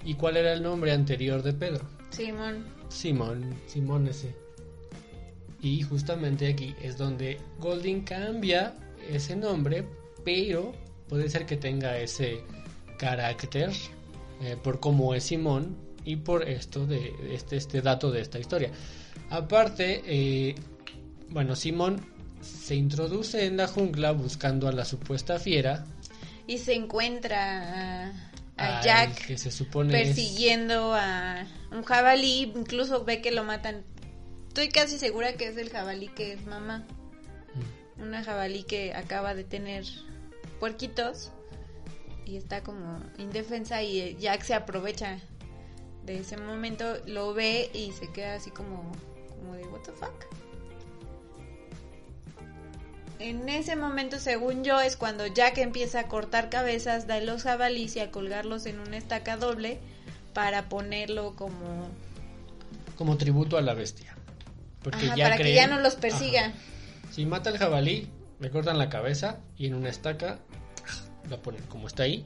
[0.03, 1.85] ¿Y cuál era el nombre anterior de Pedro?
[2.09, 2.65] Simón.
[2.89, 4.35] Simón, Simón ese.
[5.61, 8.73] Y justamente aquí es donde Golding cambia
[9.09, 9.85] ese nombre,
[10.25, 10.73] pero
[11.07, 12.41] puede ser que tenga ese
[12.97, 13.71] carácter
[14.41, 18.71] eh, por cómo es Simón y por esto de este, este dato de esta historia.
[19.29, 20.55] Aparte, eh,
[21.29, 22.01] bueno, Simón
[22.41, 25.85] se introduce en la jungla buscando a la supuesta fiera,
[26.47, 28.11] Y se encuentra
[28.57, 32.51] a, Jack que se supone es- persiguiendo a un jabalí.
[32.55, 33.83] Incluso ve que lo matan.
[34.49, 36.85] Estoy casi segura que es el jabalí que es mamá.
[37.97, 38.01] Mm.
[38.01, 39.85] Una jabalí que acaba de tener
[40.59, 41.31] puerquitos
[42.25, 45.19] y está como indefensa y Jack se aprovecha
[46.05, 48.91] de ese momento, lo ve y se queda así como,
[49.29, 50.25] como de what the fuck.
[53.21, 57.95] En ese momento, según yo, es cuando Jack empieza a cortar cabezas de los jabalíes
[57.95, 59.79] y a colgarlos en una estaca doble
[60.33, 61.87] para ponerlo como
[62.95, 64.15] Como tributo a la bestia.
[64.81, 66.47] Porque Ajá, ya para que ya no los persiga.
[66.47, 66.55] Ajá.
[67.11, 70.39] Si mata al jabalí, le cortan la cabeza y en una estaca
[71.29, 72.25] la ponen como está ahí.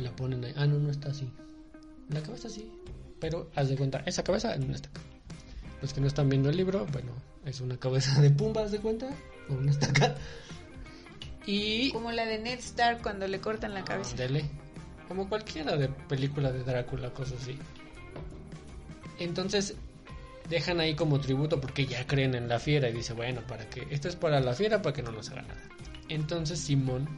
[0.00, 0.54] La ponen ahí.
[0.56, 1.30] Ah, no, no está así.
[2.08, 2.68] La cabeza sí.
[3.20, 5.00] Pero haz de cuenta, esa cabeza en una estaca.
[5.82, 7.12] Los que no están viendo el libro, bueno,
[7.44, 9.08] es una cabeza de pumba, haz de cuenta.
[9.50, 10.14] O una estaca.
[11.46, 11.92] Y.
[11.92, 14.16] Como la de Ned Stark cuando le cortan la cabeza.
[15.08, 17.58] Como cualquiera de película de Drácula, cosas así.
[19.18, 19.74] Entonces
[20.48, 23.86] dejan ahí como tributo porque ya creen en la fiera y dice, bueno, para que
[23.90, 25.60] esto es para la fiera para que no nos haga nada.
[26.08, 27.08] Entonces Simón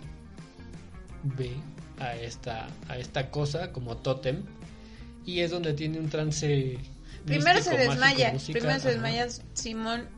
[1.23, 1.53] ve
[1.99, 4.43] a esta a esta cosa como tótem
[5.25, 6.79] y es donde tiene un trance
[7.27, 10.09] Primero se desmaya, música, primero se desmaya Simón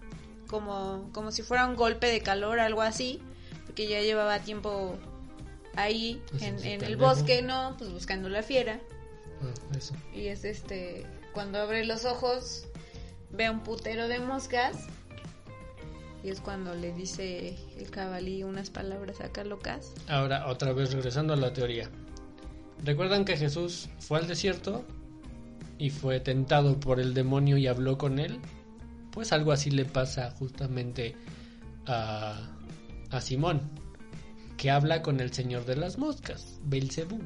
[0.53, 3.21] como, como si fuera un golpe de calor, algo así,
[3.67, 4.97] porque ya llevaba tiempo
[5.75, 7.75] ahí Pues en, en el bosque, ¿no?
[7.79, 8.79] Pues buscando la fiera.
[9.41, 9.95] Ah, eso.
[10.15, 12.67] Y es este, cuando abre los ojos,
[13.31, 14.77] ve a un putero de moscas.
[16.23, 19.95] Y es cuando le dice el cabalí unas palabras acá locas.
[20.07, 21.91] Ahora, otra vez regresando a la teoría.
[22.85, 24.85] ¿Recuerdan que Jesús fue al desierto
[25.79, 28.39] y fue tentado por el demonio y habló con él?
[29.13, 31.15] Pues algo así le pasa justamente
[31.87, 32.51] a,
[33.11, 33.71] a Simón,
[34.57, 37.21] que habla con el señor de las moscas, Belcebú.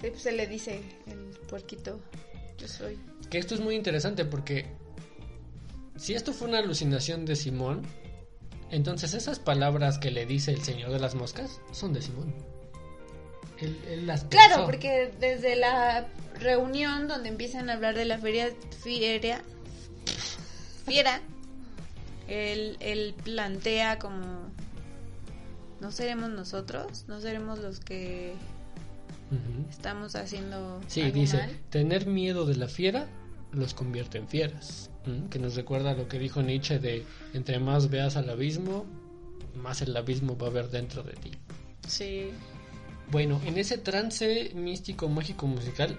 [0.00, 2.00] Sí, pues se le dice el puerquito,
[2.58, 2.98] yo soy.
[3.30, 4.66] Que esto es muy interesante porque
[5.96, 7.82] si esto fue una alucinación de Simón,
[8.70, 12.34] entonces esas palabras que le dice el señor de las moscas son de Simón.
[13.60, 14.64] Él, él las Claro, pensó.
[14.66, 16.08] porque desde la
[16.40, 18.48] reunión donde empiezan a hablar de la feria,
[18.82, 19.42] fiera,
[20.92, 21.20] fiera,
[22.28, 24.50] él, él plantea como,
[25.80, 28.34] no seremos nosotros, no seremos los que
[29.70, 33.08] estamos haciendo Sí, dice, tener miedo de la fiera
[33.52, 34.90] los convierte en fieras.
[35.30, 38.86] Que nos recuerda lo que dijo Nietzsche de, entre más veas al abismo,
[39.56, 41.32] más el abismo va a haber dentro de ti.
[41.88, 42.30] Sí,
[43.10, 45.98] Bueno, en ese trance místico, mágico, musical,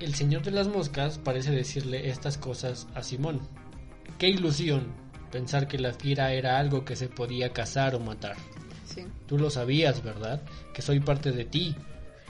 [0.00, 3.40] el señor de las moscas parece decirle estas cosas a Simón.
[4.18, 4.86] Qué ilusión
[5.30, 8.36] pensar que la fiera era algo que se podía cazar o matar.
[8.86, 9.04] sí.
[9.26, 10.42] Tú lo sabías, ¿verdad?
[10.74, 11.76] Que soy parte de ti,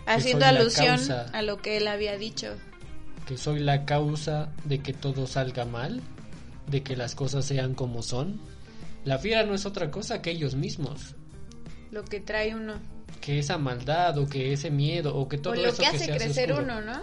[0.07, 1.23] Haciendo alusión causa.
[1.33, 2.55] a lo que él había dicho.
[3.27, 6.01] que soy la causa de que todo salga mal,
[6.67, 8.41] de que las cosas sean como son.
[9.05, 11.15] La fiera no es otra cosa que ellos mismos,
[11.91, 12.75] Lo que trae uno.
[13.21, 15.87] que esa maldad o que ese miedo o que todo o lo eso que que
[15.97, 16.73] hace hace crecer oscuro.
[16.75, 17.01] uno, ¿no?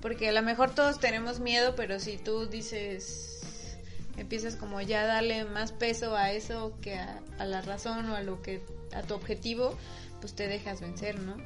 [0.00, 3.76] Porque a lo mejor todos tenemos miedo, pero si tú dices,
[4.16, 8.16] empiezas como ya a darle más peso a eso que a, a la razón o
[8.16, 9.76] a lo que a tu objetivo,
[10.20, 11.36] pues te dejas vencer, ¿no?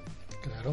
[0.43, 0.73] Claro.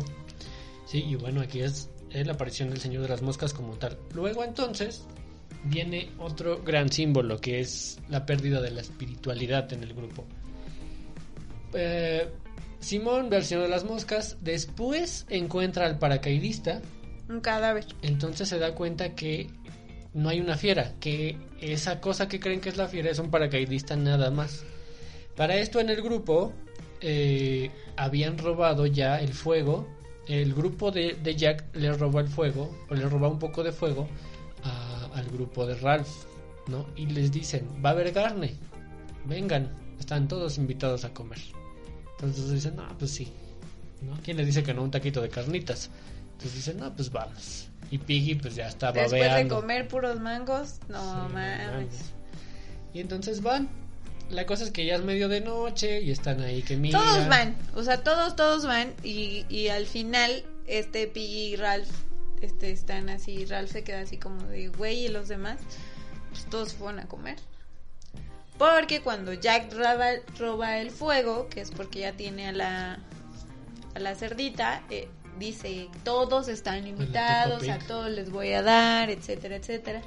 [0.85, 3.97] Sí, y bueno, aquí es, es la aparición del Señor de las Moscas como tal.
[4.13, 5.05] Luego entonces
[5.63, 10.25] viene otro gran símbolo que es la pérdida de la espiritualidad en el grupo.
[11.73, 12.29] Eh,
[12.79, 16.81] Simón ve al Señor de las Moscas, después encuentra al paracaidista,
[17.31, 17.85] Un cadáver.
[18.01, 19.49] entonces se da cuenta que
[20.13, 23.31] no hay una fiera, que esa cosa que creen que es la fiera es un
[23.31, 24.65] paracaidista nada más.
[25.37, 26.51] Para esto en el grupo
[26.99, 29.87] eh, habían robado ya el fuego,
[30.27, 34.09] el grupo de, Jack le roba el fuego, o le roba un poco de fuego
[35.13, 36.25] al grupo de Ralph,
[36.67, 36.85] ¿no?
[36.97, 38.55] Y les dicen, va a haber carne,
[39.25, 41.39] vengan, están todos invitados a comer.
[42.11, 43.29] Entonces dicen, no, pues sí,
[44.01, 44.17] ¿no?
[44.21, 45.89] ¿Quién les dice que no un taquito de carnitas?
[46.41, 47.67] Entonces dicen, no, pues vamos.
[47.91, 49.55] Y Piggy pues ya está Después de babeando.
[49.61, 52.13] comer puros mangos, no Sí, mames.
[52.93, 53.69] Y entonces van.
[54.31, 57.01] La cosa es que ya es medio de noche y están ahí que miran.
[57.01, 61.89] Todos van, o sea, todos, todos van y, y al final este Piggy y Ralph
[62.41, 65.59] este, están así, Ralph se queda así como de güey y los demás,
[66.31, 67.35] pues todos fueron a comer.
[68.57, 72.99] Porque cuando Jack roba, roba el fuego, que es porque ya tiene a la,
[73.95, 75.07] a la cerdita, eh,
[75.39, 80.01] dice, todos están invitados, Peppa a todos les voy a dar, etcétera, etcétera.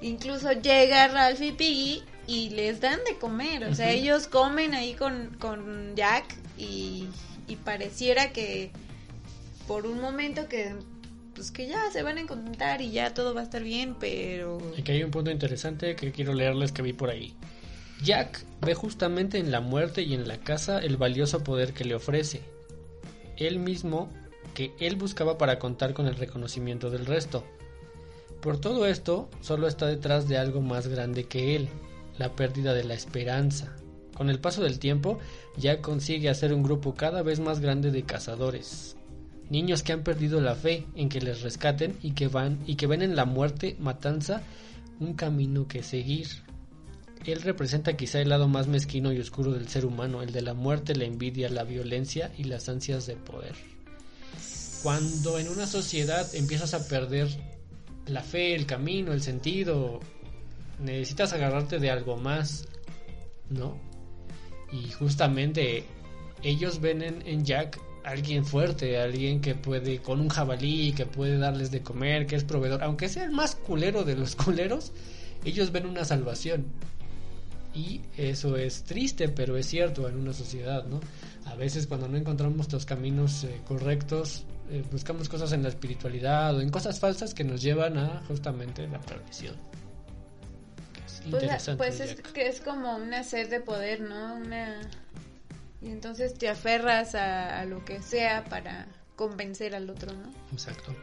[0.00, 3.64] Incluso llega Ralph y Piggy y les dan de comer.
[3.64, 6.24] O sea, ellos comen ahí con, con Jack
[6.58, 7.08] y,
[7.48, 8.70] y pareciera que
[9.66, 10.74] por un momento que
[11.34, 14.58] pues que ya se van a encontrar y ya todo va a estar bien, pero
[14.78, 17.34] Aquí hay un punto interesante que quiero leerles que vi por ahí.
[18.02, 21.94] Jack ve justamente en la muerte y en la casa el valioso poder que le
[21.94, 22.42] ofrece.
[23.36, 24.10] Él mismo
[24.54, 27.44] que él buscaba para contar con el reconocimiento del resto.
[28.40, 31.68] Por todo esto, solo está detrás de algo más grande que él,
[32.18, 33.76] la pérdida de la esperanza.
[34.14, 35.18] Con el paso del tiempo,
[35.58, 38.96] Jack consigue hacer un grupo cada vez más grande de cazadores.
[39.50, 42.86] Niños que han perdido la fe en que les rescaten y que van y que
[42.86, 44.42] ven en la muerte, matanza,
[45.00, 46.28] un camino que seguir.
[47.24, 50.54] Él representa quizá el lado más mezquino y oscuro del ser humano, el de la
[50.54, 53.54] muerte, la envidia, la violencia y las ansias de poder.
[54.82, 57.28] Cuando en una sociedad empiezas a perder
[58.06, 60.00] la fe, el camino, el sentido,
[60.78, 62.68] necesitas agarrarte de algo más,
[63.50, 63.78] ¿no?
[64.72, 65.84] Y justamente
[66.42, 71.70] ellos ven en, Jack alguien fuerte, alguien que puede, con un jabalí, que puede darles
[71.70, 74.92] de comer, que es proveedor, aunque sea el más culero de los culeros,
[75.44, 76.66] ellos ven una salvación.
[77.76, 80.98] Y eso es triste, pero es cierto en una sociedad, ¿no?
[81.44, 86.56] A veces cuando no encontramos los caminos eh, correctos, eh, buscamos cosas en la espiritualidad
[86.56, 89.54] o en cosas falsas que nos llevan a justamente la perdición.
[91.30, 94.36] Pues, pues es que es como una sed de poder, ¿no?
[94.36, 94.80] Una
[95.82, 98.86] y entonces te aferras a, a lo que sea para
[99.16, 100.32] convencer al otro, ¿no?
[100.52, 100.94] Exacto.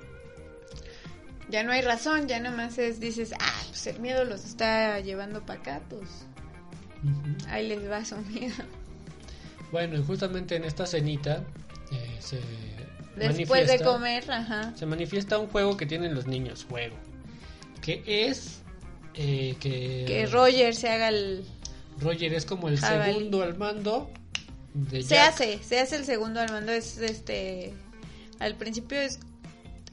[1.50, 5.46] Ya no hay razón, ya nomás es dices, ah, pues el miedo los está llevando
[5.46, 6.26] para acá, pues
[7.50, 8.64] Ahí les va su miedo.
[9.72, 11.44] Bueno, y justamente en esta cenita
[11.92, 12.40] eh, se
[13.16, 14.74] Después de comer, ajá.
[14.76, 16.96] se manifiesta un juego que tienen los niños, juego,
[17.82, 18.62] que es
[19.14, 21.46] eh, que, Que Roger se haga el
[22.00, 23.14] Roger es como el Jabalí.
[23.14, 24.10] segundo al mando
[24.74, 27.74] de se hace, se hace el segundo al mando es este
[28.40, 29.20] al principio es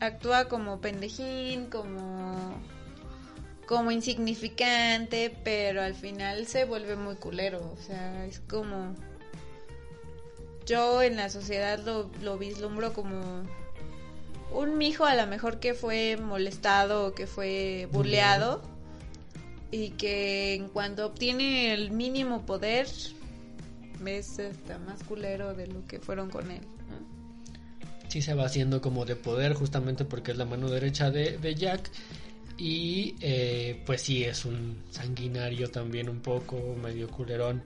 [0.01, 2.59] actúa como pendejín, como
[3.71, 8.97] como insignificante, pero al final se vuelve muy culero, o sea, es como
[10.67, 13.45] yo en la sociedad lo, lo vislumbro como
[14.53, 18.61] un mijo a lo mejor que fue molestado o que fue burleado
[19.71, 22.89] y que en cuanto obtiene el mínimo poder
[24.05, 26.63] es hasta más culero de lo que fueron con él.
[28.09, 31.55] sí se va haciendo como de poder justamente porque es la mano derecha de, de
[31.55, 31.89] Jack
[32.61, 37.63] y eh, pues sí es un sanguinario también un poco medio culerón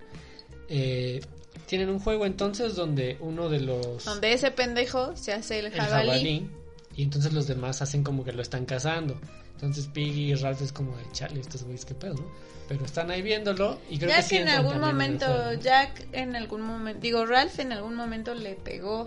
[0.68, 1.20] Eh,
[1.66, 5.72] tienen un juego entonces donde uno de los Donde ese pendejo se hace el el
[5.72, 6.48] jabalí.
[6.96, 9.18] y entonces los demás hacen como que lo están cazando
[9.54, 12.30] entonces Piggy y Ralph es como de chale estos güeyes qué pedo ¿no?
[12.68, 15.61] pero están ahí viéndolo y creo ya que, en algún en momento, juego, ¿no?
[15.61, 19.02] Jack en algún momento, digo, Ralph en algún momento le pegó.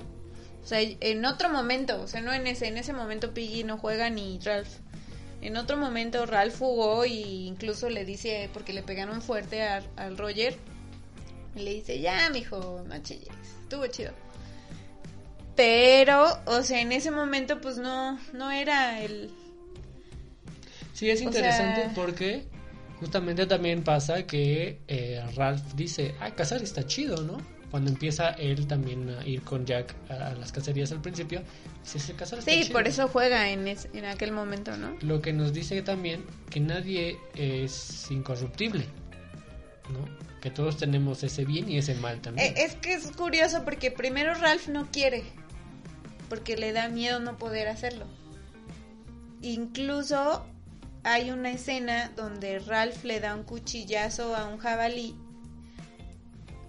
[0.63, 3.77] O sea, en otro momento, o sea, no en ese, en ese momento Piggy no
[3.77, 4.69] juega ni Ralph.
[5.41, 10.17] En otro momento Ralph jugó y incluso le dice, porque le pegaron fuerte a- al
[10.17, 10.55] Roger,
[11.55, 13.29] y le dice, ya, mijo, no chilles,
[13.63, 14.11] estuvo chido.
[15.55, 19.31] Pero, o sea, en ese momento pues no, no era el...
[20.93, 22.45] Sí, es O interesante sea- porque
[22.99, 27.37] justamente también pasa que eh, Ralph dice, ah, cazar está chido, ¿no?
[27.71, 31.41] Cuando empieza él también a ir con Jack a, a las cacerías al principio,
[31.85, 32.73] "Ese cazar está Sí, chido".
[32.73, 34.95] por eso juega en, es- en aquel momento, ¿no?
[35.01, 38.85] Lo que nos dice también que nadie es incorruptible,
[39.91, 39.99] ¿no?
[40.41, 42.47] Que todos tenemos ese bien y ese mal también.
[42.55, 45.23] Eh, es que es curioso porque primero Ralph no quiere,
[46.29, 48.05] porque le da miedo no poder hacerlo.
[49.41, 50.45] Incluso
[51.03, 55.15] hay una escena donde Ralph le da un cuchillazo a un jabalí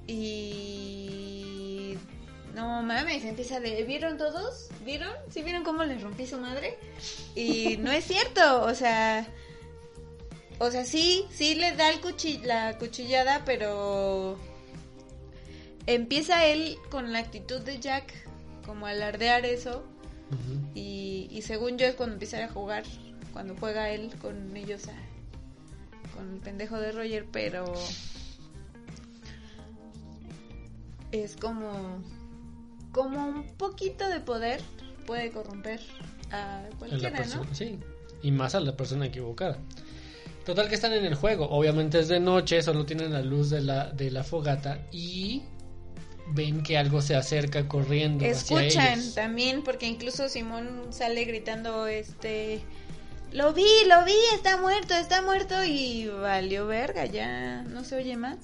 [0.09, 1.95] y
[2.55, 4.69] no mames, empieza de ¿vieron todos?
[4.85, 5.13] ¿Vieron?
[5.31, 6.77] ¿Sí vieron cómo le rompí su madre?
[7.37, 9.27] Y no es cierto, o sea,
[10.59, 14.39] o sea, sí, sí le da el cuchi- la cuchillada, pero
[15.87, 18.13] empieza él con la actitud de Jack,
[18.67, 19.85] como alardear eso,
[20.75, 22.83] y según yo es cuando empieza a jugar,
[23.33, 27.73] cuando juega él con ellos, a- con el pendejo de Roger, pero
[31.13, 32.03] es como,
[32.93, 34.61] como un poquito de poder
[35.07, 35.81] puede corromper
[36.31, 37.47] a cualquiera, ¿no?
[37.55, 37.79] Sí,
[38.23, 39.59] y más a la persona equivocada.
[40.45, 41.49] Total que están en el juego.
[41.51, 45.43] Obviamente es de noche, solo tienen la luz de la, de la fogata y
[46.29, 49.15] ven que algo se acerca corriendo hacia Escuchan ellos.
[49.15, 52.61] también, porque incluso Simón sale gritando, este,
[53.33, 58.17] lo vi, lo vi, está muerto, está muerto y valió verga, ya no se oye
[58.17, 58.39] más,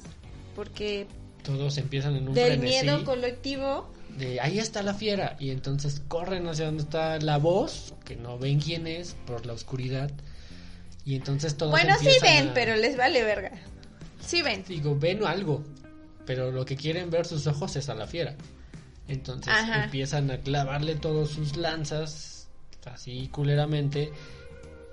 [0.55, 1.07] porque
[1.45, 6.01] Todos empiezan en un del frenesí miedo colectivo, de ahí está la fiera y entonces
[6.09, 10.11] corren hacia donde está la voz, que no ven quién es por la oscuridad.
[11.05, 13.53] Y entonces todos bueno, sí ven, a- pero les vale verga.
[14.21, 14.65] Sí ven.
[14.67, 15.63] digo, ven algo,
[16.25, 18.35] pero lo que quieren ver sus ojos es a la fiera.
[19.07, 19.85] Entonces Ajá.
[19.85, 22.49] empiezan a clavarle todos sus lanzas,
[22.87, 24.11] así culeramente,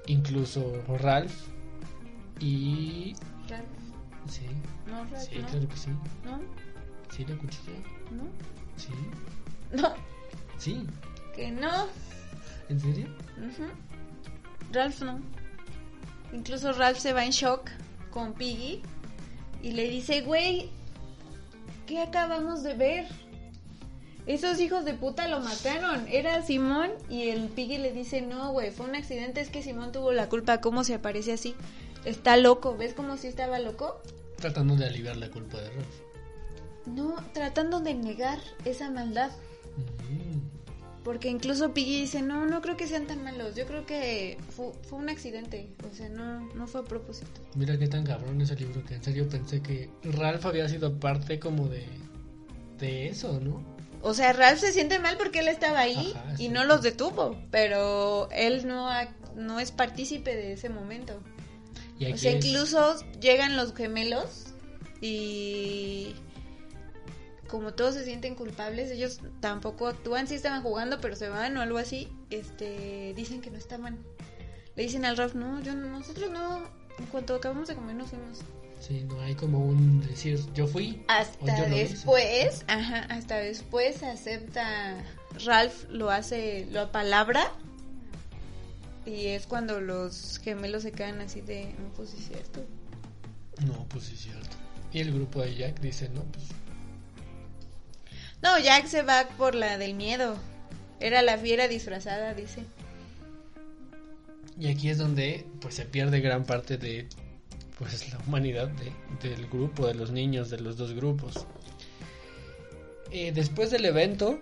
[0.07, 1.31] incluso Ralph.
[2.41, 3.13] Y...
[3.47, 3.63] Ralph,
[4.29, 4.41] Sí,
[4.91, 5.47] No, sí, no.
[5.47, 5.89] claro que sí.
[6.25, 6.39] No,
[7.15, 7.73] Sí, la cuchilla.
[8.11, 8.23] no,
[8.77, 8.89] Sí,
[9.73, 9.93] no,
[10.57, 10.85] sí.
[11.35, 11.87] que no.
[12.69, 13.07] ¿En serio?
[13.37, 13.63] Ujú.
[14.71, 15.19] Ralph no.
[16.33, 17.69] Incluso Ralph se va en shock
[18.11, 18.81] con Piggy
[19.61, 20.69] y le dice, güey,
[21.87, 23.07] ¿qué acabamos de ver?
[24.27, 26.07] Esos hijos de puta lo mataron.
[26.07, 29.91] Era Simón y el Piggy le dice, no, güey, fue un accidente, es que Simón
[29.91, 31.55] tuvo la culpa, ¿cómo se aparece así?
[32.05, 34.01] Está loco, ¿ves cómo si estaba loco?
[34.41, 35.95] Tratando de aliviar la culpa de Ralph.
[36.87, 39.29] No, tratando de negar esa maldad.
[39.77, 40.39] Mm.
[41.03, 43.55] Porque incluso Piggy dice, no, no creo que sean tan malos.
[43.55, 45.69] Yo creo que fue, fue un accidente.
[45.91, 47.41] O sea, no, no fue a propósito.
[47.55, 51.39] Mira qué tan cabrón ese libro que en serio pensé que Ralph había sido parte
[51.39, 51.87] como de,
[52.77, 53.63] de eso, ¿no?
[54.03, 56.49] O sea, Ralph se siente mal porque él estaba ahí Ajá, y sí.
[56.49, 57.35] no los detuvo.
[57.51, 61.19] Pero él no, ha- no es partícipe de ese momento.
[62.13, 64.47] O sea, incluso llegan los gemelos
[65.01, 66.15] y
[67.47, 71.61] como todos se sienten culpables, ellos tampoco actúan, sí estaban jugando, pero se van o
[71.61, 73.99] algo así, este, dicen que no estaban.
[74.77, 76.63] Le dicen al Ralph, no, yo, nosotros no,
[76.97, 78.39] en cuanto acabamos de comer nos fuimos.
[78.79, 81.03] Sí, no hay como un decir, yo fui.
[81.09, 85.03] Hasta yo después, ajá, hasta después acepta,
[85.45, 87.51] Ralph lo hace, lo palabra.
[89.05, 92.65] Y es cuando los gemelos se quedan así de, no, pues sí es cierto.
[93.65, 94.49] No, pues sí, es cierto.
[94.93, 96.45] Y el grupo de Jack dice, no, pues
[98.43, 100.35] No, Jack se va por la del miedo.
[100.99, 102.63] Era la fiera disfrazada, dice.
[104.59, 107.07] Y aquí es donde pues se pierde gran parte de
[107.79, 111.47] pues la humanidad de- del grupo, de los niños, de los dos grupos.
[113.11, 114.39] Eh, después del evento,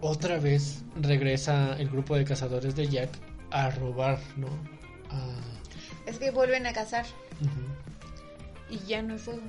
[0.00, 3.10] otra vez regresa el grupo de cazadores de Jack
[3.50, 4.46] a robar, ¿no?
[5.10, 5.34] A...
[6.06, 7.04] Es que vuelven a cazar
[8.70, 9.42] y ya no hay fuego.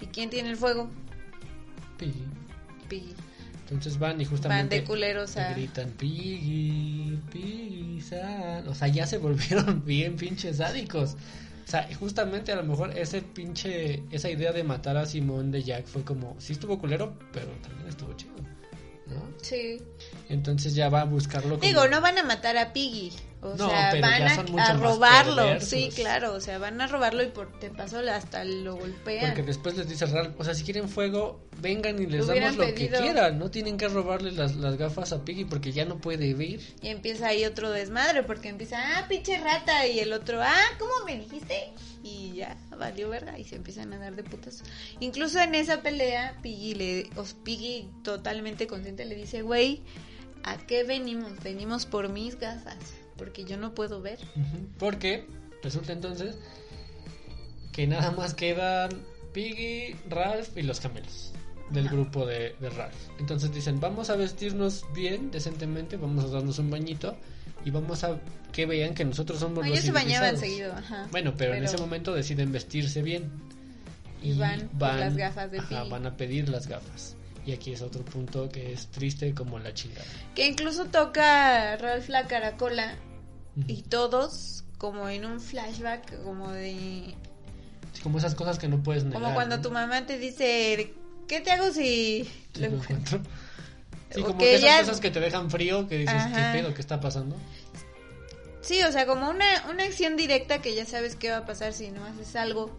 [0.00, 0.90] ¿Y quién tiene el fuego?
[1.98, 2.24] Piggy.
[2.88, 3.14] Piggy.
[3.62, 8.66] Entonces van y justamente Van de culeros a- gritan Piggy, Piggy, san".
[8.68, 11.16] O sea, ya se volvieron bien pinches sádicos.
[11.66, 15.62] O sea, justamente a lo mejor ese pinche, esa idea de matar a Simón de
[15.62, 18.34] Jack fue como, sí estuvo culero, pero también estuvo chido,
[19.14, 19.22] ¿no?
[19.40, 19.80] Sí.
[20.28, 21.60] Entonces ya va a buscarlo como...
[21.60, 23.12] Digo, no van a matar a Piggy.
[23.44, 25.60] O No, sea, van a, a robarlo.
[25.60, 26.32] Sí, claro.
[26.32, 29.26] O sea, van a robarlo y por te pasó hasta lo golpean.
[29.26, 32.64] Porque después les dice Ralph, o sea, si quieren fuego, vengan y les damos lo
[32.64, 32.96] pedido.
[32.98, 33.38] que quieran.
[33.38, 36.60] No tienen que robarle las, las gafas a Piggy porque ya no puede ver.
[36.80, 39.86] Y empieza ahí otro desmadre porque empieza, ah, pinche rata.
[39.86, 41.70] Y el otro, ah, ¿cómo me dijiste?
[42.02, 43.38] Y ya, valió verga.
[43.38, 44.62] Y se empiezan a dar de putas.
[45.00, 49.82] Incluso en esa pelea, Piggy, le, o Piggy totalmente consciente le dice, güey,
[50.44, 51.42] ¿a qué venimos?
[51.42, 52.76] Venimos por mis gafas.
[53.16, 54.18] Porque yo no puedo ver.
[54.78, 55.26] Porque
[55.62, 56.36] resulta entonces
[57.72, 58.90] que nada más quedan
[59.32, 61.32] Piggy, Ralph y los gemelos
[61.70, 62.94] del grupo de, de Ralph.
[63.18, 67.16] Entonces dicen, vamos a vestirnos bien, decentemente, vamos a darnos un bañito
[67.64, 68.18] y vamos a
[68.52, 70.40] que vean que nosotros somos los ellos se bañaban civilizados".
[70.40, 71.08] seguido, ajá.
[71.10, 73.30] Bueno, pero, en ese momento deciden vestirse bien.
[74.22, 75.90] Y van las gafas de ajá, Piggy.
[75.90, 77.16] van a pedir las gafas.
[77.46, 80.06] Y aquí es otro punto que es triste como la chingada.
[80.34, 82.96] Que incluso toca Ralph la caracola
[83.66, 87.14] y todos como en un flashback, como de...
[87.92, 89.20] Sí, como esas cosas que no puedes negar.
[89.20, 89.62] Como cuando ¿no?
[89.62, 90.94] tu mamá te dice,
[91.28, 92.24] ¿qué te hago si
[92.54, 93.18] Sí, lo encuentro?
[93.18, 93.20] encuentro.
[94.10, 96.52] Sí, O como que que esas ya- cosas que te dejan frío, que dices, Ajá.
[96.52, 96.74] ¿qué pedo?
[96.74, 97.36] ¿Qué está pasando?
[98.62, 101.72] Sí, o sea, como una, una acción directa que ya sabes qué va a pasar
[101.74, 102.76] si no haces algo.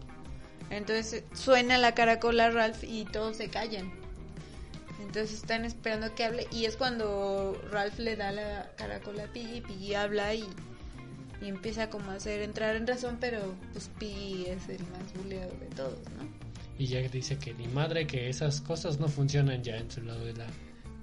[0.70, 3.92] Entonces suena la caracola Ralph y todos se callan.
[5.16, 9.62] Entonces están esperando que hable y es cuando Ralph le da la caracola a Piggy,
[9.62, 10.44] Piggy habla y,
[11.40, 15.52] y empieza como a hacer entrar en razón, pero pues Piggy es el más buleado
[15.58, 16.28] de todos, ¿no?
[16.78, 20.22] Y Jack dice que ni madre, que esas cosas no funcionan ya en su lado
[20.22, 20.48] de la,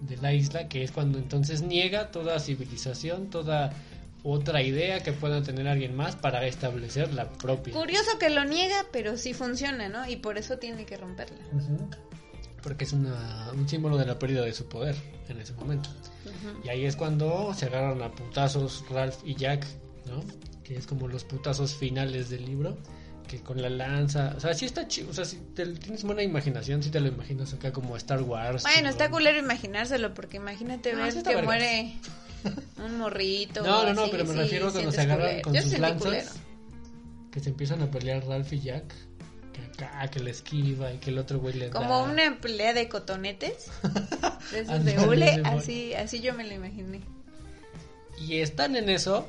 [0.01, 3.73] de la isla, que es cuando entonces niega toda civilización, toda
[4.21, 7.73] otra idea que pueda tener alguien más para establecer la propia.
[7.73, 10.07] Curioso que lo niega, pero sí funciona, ¿no?
[10.07, 11.39] Y por eso tiene que romperla.
[12.63, 14.95] Porque es una, un símbolo de la pérdida de su poder
[15.27, 15.89] en ese momento.
[16.63, 19.65] Y ahí es cuando se agarran a putazos Ralph y Jack,
[20.07, 20.23] ¿no?
[20.63, 22.77] Que es como los putazos finales del libro.
[23.27, 24.33] Que con la lanza.
[24.37, 25.09] O sea, sí está chido.
[25.09, 28.63] O sea, si te- tienes buena imaginación, si te lo imaginas acá como Star Wars.
[28.63, 31.45] Bueno, está culero imaginárselo, porque imagínate No, ver que vergas.
[31.45, 31.93] muere
[32.85, 33.61] un morrito.
[33.63, 35.41] No, no, no, así, pero me sí, refiero cuando sientes se agarran culero.
[35.43, 36.01] con Yo sus lanzas.
[36.03, 36.31] culero.
[37.31, 38.93] que se empiezan a pelear Ralph y Jack.
[39.53, 42.03] Que que le esquiva y que el otro güey le Como da.
[42.03, 43.71] una pelea de cotonetes.
[44.51, 45.41] De esos de hule.
[45.45, 47.01] Así, así yo me lo imaginé.
[48.19, 49.27] Y están en eso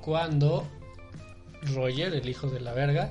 [0.00, 0.66] cuando
[1.62, 3.10] Roger, el hijo de la verga,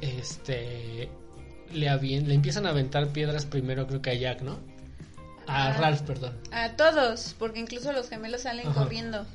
[0.00, 1.08] este
[1.72, 4.58] le, avien- le empiezan a aventar piedras primero creo que a Jack, ¿no?
[5.46, 5.72] A Ah.
[5.74, 6.36] Ralph, perdón.
[6.52, 8.82] A todos, porque incluso los gemelos salen Ajá.
[8.84, 9.26] corriendo.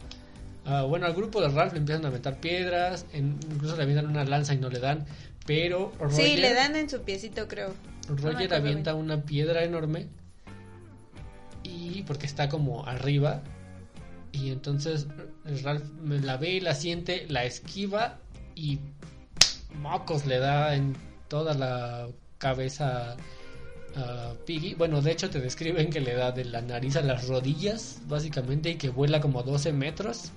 [0.65, 4.07] Ah, bueno, al grupo de Ralph le empiezan a aventar piedras, en- incluso le avientan
[4.09, 5.05] una lanza y no le dan,
[5.45, 7.73] pero Roger, Sí, le dan en su piecito, creo.
[8.07, 9.03] Roger avienta bien.
[9.05, 10.07] una piedra enorme
[11.63, 13.41] y porque está como arriba
[14.31, 15.07] y entonces
[15.63, 18.17] Ralph me la ve y la siente, la esquiva
[18.55, 18.79] y
[19.81, 20.95] mocos le da en
[21.27, 22.07] toda la
[22.37, 23.15] cabeza
[23.95, 24.73] a Piggy.
[24.75, 28.71] Bueno, de hecho te describen que le da de la nariz a las rodillas básicamente
[28.71, 30.31] y que vuela como 12 metros.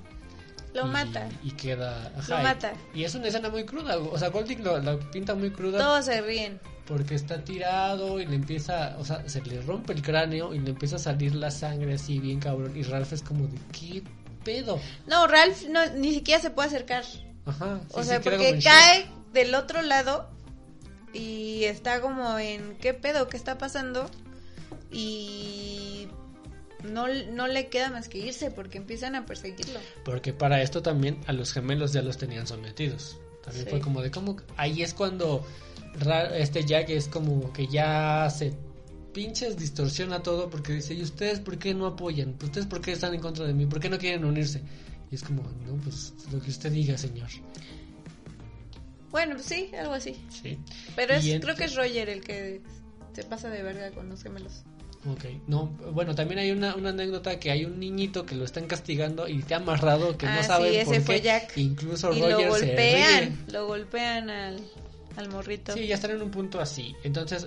[0.77, 1.29] Lo y- mata.
[1.43, 2.11] Y queda...
[2.11, 2.73] Lo ajá, y- mata.
[2.95, 3.99] Y, es una escena muy cruda.
[3.99, 6.61] O sea, Golding lo, lo pinta muy cruda Todos se ríen.
[6.87, 10.71] porque está tirado y le empieza, o sea, se le rompe el cráneo y le
[10.71, 14.03] empieza a salir la sangre así bien cabrón y Ralph es como de qué
[14.45, 14.79] pedo.
[15.09, 17.05] No, Ralph no, ni siquiera se puede acercar.
[17.47, 17.81] Ajá.
[17.89, 18.65] sí, O sea, porque shock.
[18.65, 20.29] cae del otro lado
[21.13, 24.09] y está como en qué pedo, qué está pasando
[24.93, 25.96] y
[26.87, 29.79] no, no le queda más que irse porque empiezan a perseguirlo.
[30.05, 33.19] Porque para esto también a los gemelos ya los tenían sometidos.
[33.45, 33.71] También Sí.
[33.71, 35.47] fue como de cómo ahí es cuando
[36.35, 38.53] este Jack es como que ya se
[39.13, 42.37] pinches distorsiona todo porque dice, "¿Y ustedes por qué no apoyan?
[42.43, 43.65] ¿Ustedes por qué están en contra de mí?
[43.67, 44.61] ¿Por qué no quieren unirse?"
[45.11, 47.29] Y es como, "No, pues lo que usted diga, señor."
[49.11, 50.17] Bueno, pues sí, algo así.
[50.29, 50.59] Sí.
[50.95, 52.61] Pero es, creo que es Roger el que
[53.15, 54.65] se pasa de verga con los gemelos.
[55.09, 58.67] Ok, no, bueno, también hay una, una anécdota que hay un niñito que lo están
[58.67, 61.23] castigando y está amarrado que Ah, no sí, sabe ese por fue qué.
[61.23, 61.57] Jack.
[61.57, 63.53] Incluso y Roger lo se golpean, ríe.
[63.53, 64.61] lo golpean al,
[65.17, 65.73] al morrito.
[65.75, 66.95] Sí, ya están en un punto así.
[67.05, 67.47] Entonces,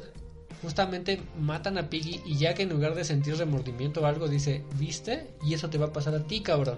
[0.62, 5.28] justamente matan a Piggy y Jack en lugar de sentir remordimiento o algo dice, ¿viste?
[5.44, 6.78] Y eso te va a pasar a ti, cabrón.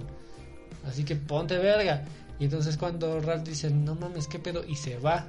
[0.87, 2.05] Así que ponte verga.
[2.39, 4.63] Y entonces cuando Ralph dice, no mames, ¿qué pedo?
[4.67, 5.27] Y se va.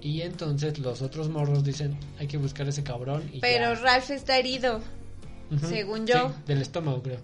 [0.00, 3.28] Y entonces los otros morros dicen, hay que buscar a ese cabrón.
[3.32, 3.80] Y Pero ya.
[3.80, 4.80] Ralph está herido.
[5.68, 6.28] Según yo.
[6.28, 7.18] Sí, del estómago, creo.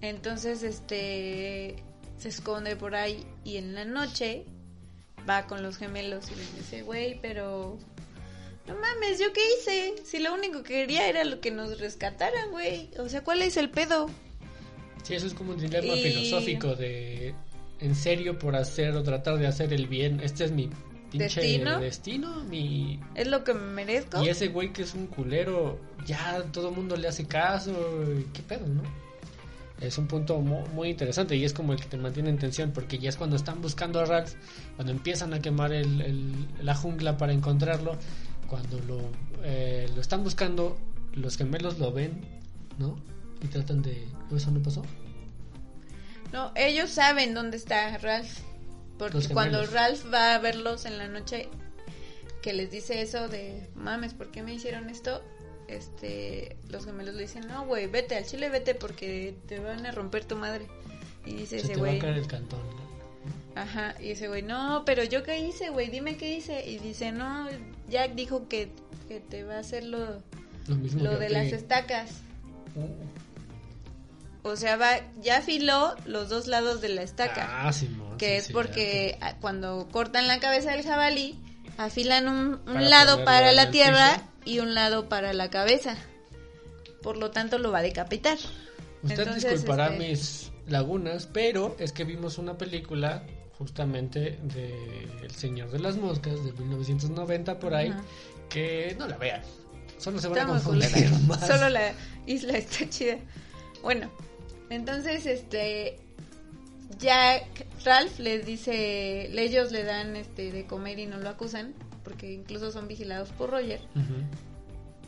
[0.00, 1.76] Entonces, este
[2.18, 4.44] se esconde por ahí y en la noche
[5.28, 7.78] va con los gemelos y les dice, güey, pero
[8.66, 9.94] no mames, ¿yo qué hice?
[10.04, 12.90] Si lo único que quería era lo que nos rescataran, güey.
[12.98, 14.08] O sea, ¿cuál es el pedo?
[15.02, 17.34] Sí, eso es como un dilema Y- filosófico de
[17.80, 20.20] en serio por hacer o tratar de hacer el bien.
[20.20, 20.70] Este es mi
[21.18, 21.80] pinche ¿Destino?
[21.80, 24.22] destino, mi ¿Es lo que me merezco?
[24.22, 27.72] y ese güey que es un culero, ya todo el mundo le hace caso,
[28.32, 28.82] ¿qué pedo, no?
[29.80, 32.70] Es un punto mu- muy, interesante y es como el que te mantiene en tensión
[32.72, 34.32] porque ya es cuando están buscando a Ralph,
[34.76, 37.96] cuando empiezan a quemar el, el- la jungla para encontrarlo,
[38.48, 39.00] cuando lo,
[39.44, 40.78] eh, lo están buscando,
[41.14, 42.20] los gemelos lo ven,
[42.78, 42.96] ¿no?
[43.42, 44.06] Y tratan de...
[44.30, 44.82] ¿o ¿Eso no pasó?
[46.32, 48.38] No, ellos saben dónde está Ralph.
[48.98, 49.64] Porque cuando.
[49.66, 51.48] Ralph va a verlos en la noche,
[52.42, 55.22] que les dice eso de, mames, ¿por qué me hicieron esto?
[55.68, 59.90] Este, los gemelos le dicen, no, güey, vete al chile, vete porque te van a
[59.92, 60.66] romper tu madre.
[61.24, 63.60] Y dice Se ese te va a güey, caer el cantón, ¿no?
[63.60, 66.68] ajá, y ese güey, no, pero yo qué hice, güey, dime qué hice.
[66.70, 67.48] Y dice, no,
[67.88, 68.68] Jack dijo que,
[69.08, 70.22] que te va a hacer lo,
[70.68, 72.10] Lo mismo lo de que- las estacas.
[72.76, 72.86] Uh,
[74.46, 77.66] O sea, va, ya afiló los dos lados de la estaca.
[77.66, 77.72] Ah,
[78.16, 81.36] que sí, es sí, porque ah, cuando cortan la cabeza del jabalí,
[81.76, 85.96] afilan un, un Para lado para la tierra y un lado para la cabeza.
[87.02, 88.38] Por lo tanto, lo va a decapitar.
[89.02, 93.24] Usted Entonces, disculpará este- mis lagunas, pero es que vimos una película
[93.58, 97.92] justamente de El Señor de las Moscas de 1990 por ahí
[98.48, 99.42] que no la vean.
[99.98, 101.44] Solo se van a confundir más.
[101.46, 101.92] Solo la
[102.26, 103.18] isla está chida.
[103.82, 104.10] Bueno,
[104.70, 105.98] entonces, este.
[106.98, 109.30] Jack, Ralph les dice.
[109.38, 111.74] Ellos le dan este de comer y no lo acusan.
[112.04, 113.80] Porque incluso son vigilados por Roger.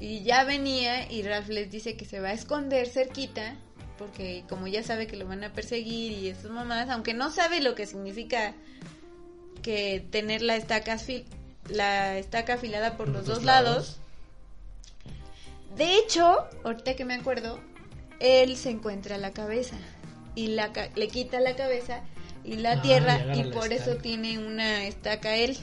[0.01, 3.57] Y ya venía y Ralph les dice que se va a esconder cerquita,
[3.99, 7.61] porque como ya sabe que lo van a perseguir y esas mamadas, aunque no sabe
[7.61, 8.55] lo que significa
[9.63, 10.97] que tener la estaca,
[11.69, 13.99] la estaca afilada por, los dos lados.
[15.77, 17.61] De hecho, ahorita que me acuerdo,
[18.21, 19.77] él se encuentra la cabeza
[20.35, 22.03] y la le quita la cabeza
[22.45, 25.57] y la Ah, y tierra y la por eso tiene una estaca él.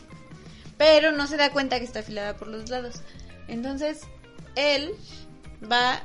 [0.78, 3.02] Pero no se da cuenta que está afilada por los lados.
[3.48, 4.02] Entonces,
[4.56, 4.92] él
[5.72, 6.04] va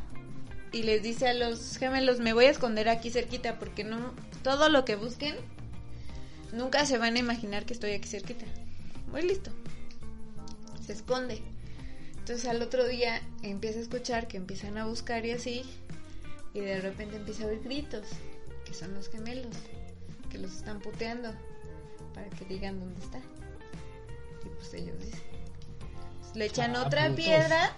[0.73, 4.69] y les dice a los gemelos, me voy a esconder aquí cerquita porque no todo
[4.69, 5.35] lo que busquen
[6.53, 8.45] nunca se van a imaginar que estoy aquí cerquita.
[9.11, 9.51] Muy listo.
[10.87, 11.43] Se esconde.
[12.19, 15.65] Entonces al otro día empieza a escuchar que empiezan a buscar y así.
[16.55, 18.07] Y de repente empieza a oír gritos,
[18.65, 19.55] que son los gemelos,
[20.31, 21.33] que los están puteando
[22.15, 23.19] para que digan dónde está.
[24.45, 25.21] Y pues ellos dicen.
[26.21, 27.25] Pues, le echan Ah, otra putos.
[27.25, 27.77] piedra.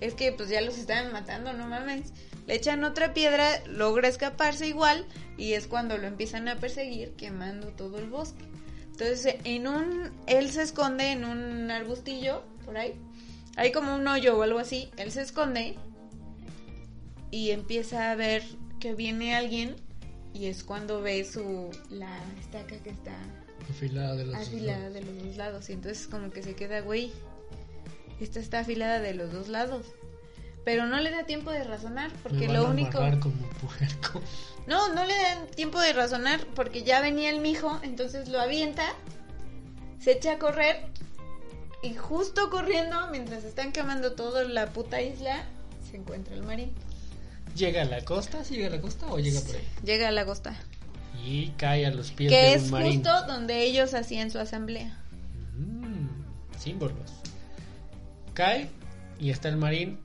[0.00, 2.12] Es que pues ya los estaban matando, no mames.
[2.46, 5.06] Le echan otra piedra, logra escaparse igual
[5.36, 8.44] y es cuando lo empiezan a perseguir quemando todo el bosque.
[8.92, 12.94] Entonces, en un él se esconde en un arbustillo por ahí.
[13.56, 15.76] Hay como un hoyo o algo así, él se esconde
[17.30, 18.42] y empieza a ver
[18.80, 19.76] que viene alguien
[20.32, 23.16] y es cuando ve su la estaca que está
[23.70, 27.12] Afilada de los afilada de los dos lados y entonces como que se queda, güey,
[28.20, 29.86] esta está afilada de los dos lados.
[30.64, 33.48] Pero no le da tiempo de razonar porque Me van lo a único amarrar como
[33.60, 34.20] puerco.
[34.66, 38.84] no, no le dan tiempo de razonar porque ya venía el mijo, entonces lo avienta,
[40.00, 40.88] se echa a correr
[41.82, 45.44] y justo corriendo, mientras están quemando toda la puta isla,
[45.88, 46.72] se encuentra el marín.
[47.56, 48.44] ¿Llega a la costa?
[48.44, 49.62] ¿Sí llega a la costa o llega por ahí?
[49.84, 50.56] Llega a la costa,
[51.24, 52.94] Y cae a los pies que de es un marín.
[53.02, 54.98] justo donde ellos hacían su asamblea.
[55.56, 57.12] Mm, símbolos.
[58.34, 58.68] Cae
[59.18, 59.98] y está el marín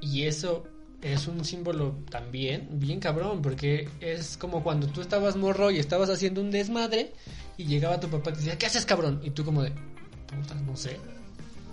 [0.00, 0.64] y eso
[1.02, 6.08] es un símbolo también bien cabrón porque es como cuando tú estabas morro y estabas
[6.08, 7.12] haciendo un desmadre
[7.58, 9.20] y llegaba tu papá y te decía, ¿qué haces cabrón?
[9.22, 10.98] Y tú como de, puta, no sé,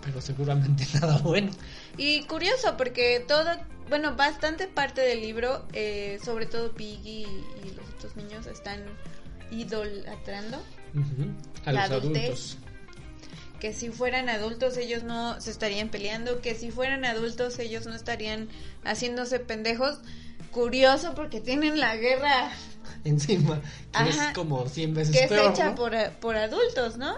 [0.04, 1.52] pero seguramente nada bueno.
[1.98, 3.50] Y curioso porque todo,
[3.92, 8.84] bueno, bastante parte del libro, eh, sobre todo Piggy y, y los otros niños están
[9.52, 10.58] idolatrando
[11.66, 12.24] A La los adultez.
[12.24, 12.58] adultos.
[13.60, 17.94] que si fueran adultos ellos no se estarían peleando, que si fueran adultos ellos no
[17.94, 18.48] estarían
[18.84, 20.00] haciéndose pendejos.
[20.52, 22.52] Curioso porque tienen la guerra
[23.06, 24.30] Encima, que Ajá.
[24.30, 25.76] es como 100 veces que es hecha ¿no?
[25.76, 27.16] por, por adultos, ¿no?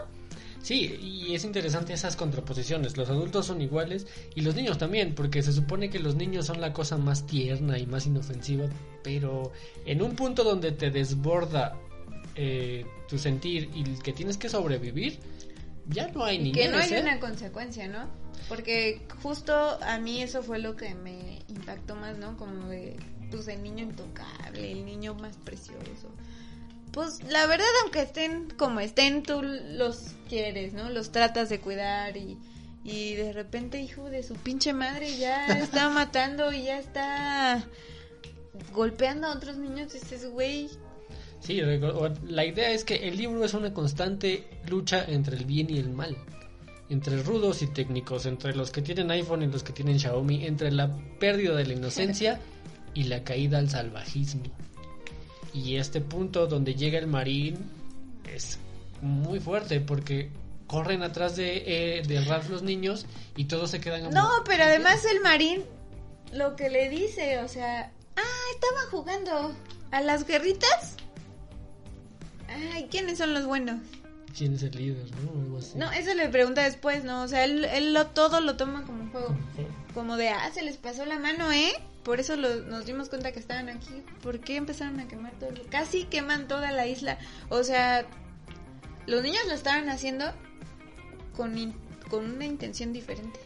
[0.64, 2.96] Sí, y es interesante esas contraposiciones.
[2.96, 6.62] Los adultos son iguales y los niños también, porque se supone que los niños son
[6.62, 8.68] la cosa más tierna y más inofensiva,
[9.04, 9.52] pero
[9.86, 11.78] en un punto donde te desborda
[12.36, 15.20] eh, tu sentir y que tienes que sobrevivir,
[15.90, 16.66] ya no hay niñez.
[16.66, 17.02] que no hay ¿eh?
[17.02, 18.08] una consecuencia, ¿no?
[18.48, 22.38] Porque justo a mí eso fue lo que me impactó más, ¿no?
[22.38, 22.96] Como de,
[23.32, 26.10] pues, el niño intocable, el niño más precioso.
[26.94, 30.90] Pues la verdad, aunque estén como estén, tú los quieres, ¿no?
[30.90, 32.38] Los tratas de cuidar y,
[32.84, 37.68] y de repente, hijo de su pinche madre, ya está matando y ya está
[38.72, 39.92] golpeando a otros niños.
[39.92, 40.70] Dices, güey,
[41.44, 41.62] Sí,
[42.28, 45.90] la idea es que el libro es una constante lucha entre el bien y el
[45.90, 46.16] mal.
[46.90, 50.72] Entre rudos y técnicos, entre los que tienen iPhone y los que tienen Xiaomi, entre
[50.72, 52.40] la pérdida de la inocencia
[52.94, 54.44] y la caída al salvajismo.
[55.54, 57.58] Y este punto donde llega el marín
[58.34, 58.60] es
[59.02, 60.32] muy fuerte porque
[60.68, 65.06] corren atrás de, eh, de Ralph los niños y todos se quedan No, pero además
[65.06, 65.64] el marín
[66.32, 69.56] lo que le dice, o sea, ah, estaba jugando
[69.92, 70.96] a las guerritas.
[72.48, 73.82] Ay, ¿quiénes son los buenos?
[74.36, 75.06] ¿Quién es el líder?
[75.22, 75.40] ¿no?
[75.40, 75.78] Algo así.
[75.78, 77.22] No, eso le pregunta después, ¿no?
[77.22, 79.38] O sea, él, él lo, todo lo toma como un juego.
[79.94, 81.72] Como de, ah, se les pasó la mano, ¿eh?
[82.04, 84.04] Por eso lo- nos dimos cuenta que estaban aquí.
[84.22, 85.52] ¿Por qué empezaron a quemar todo?
[85.70, 87.18] Casi queman toda la isla.
[87.50, 88.06] O sea,
[89.08, 90.26] los niños lo estaban haciendo
[91.36, 91.76] con, in-
[92.10, 93.40] con una intención diferente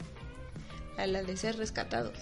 [0.98, 2.18] a la de ser rescatados.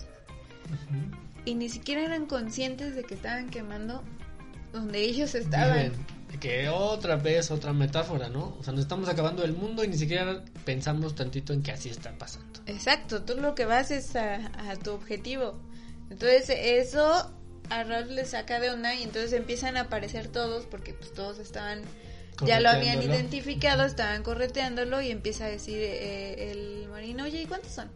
[1.46, 4.04] Y ni siquiera eran conscientes de que estaban quemando
[4.74, 5.94] donde ellos estaban.
[6.40, 8.58] Que otra vez otra metáfora, ¿no?
[8.60, 11.88] O sea, nos estamos acabando el mundo y ni siquiera pensamos tantito en que así
[11.90, 12.60] está pasando.
[12.66, 15.58] Exacto, tú lo que vas es a, a tu objetivo.
[16.10, 17.32] Entonces eso
[17.70, 21.40] a Ralph le saca de onda y entonces empiezan a aparecer todos porque pues todos
[21.40, 21.82] estaban,
[22.46, 27.46] ya lo habían identificado, estaban correteándolo y empieza a decir eh, el marino, oye, ¿y
[27.46, 27.90] cuántos son?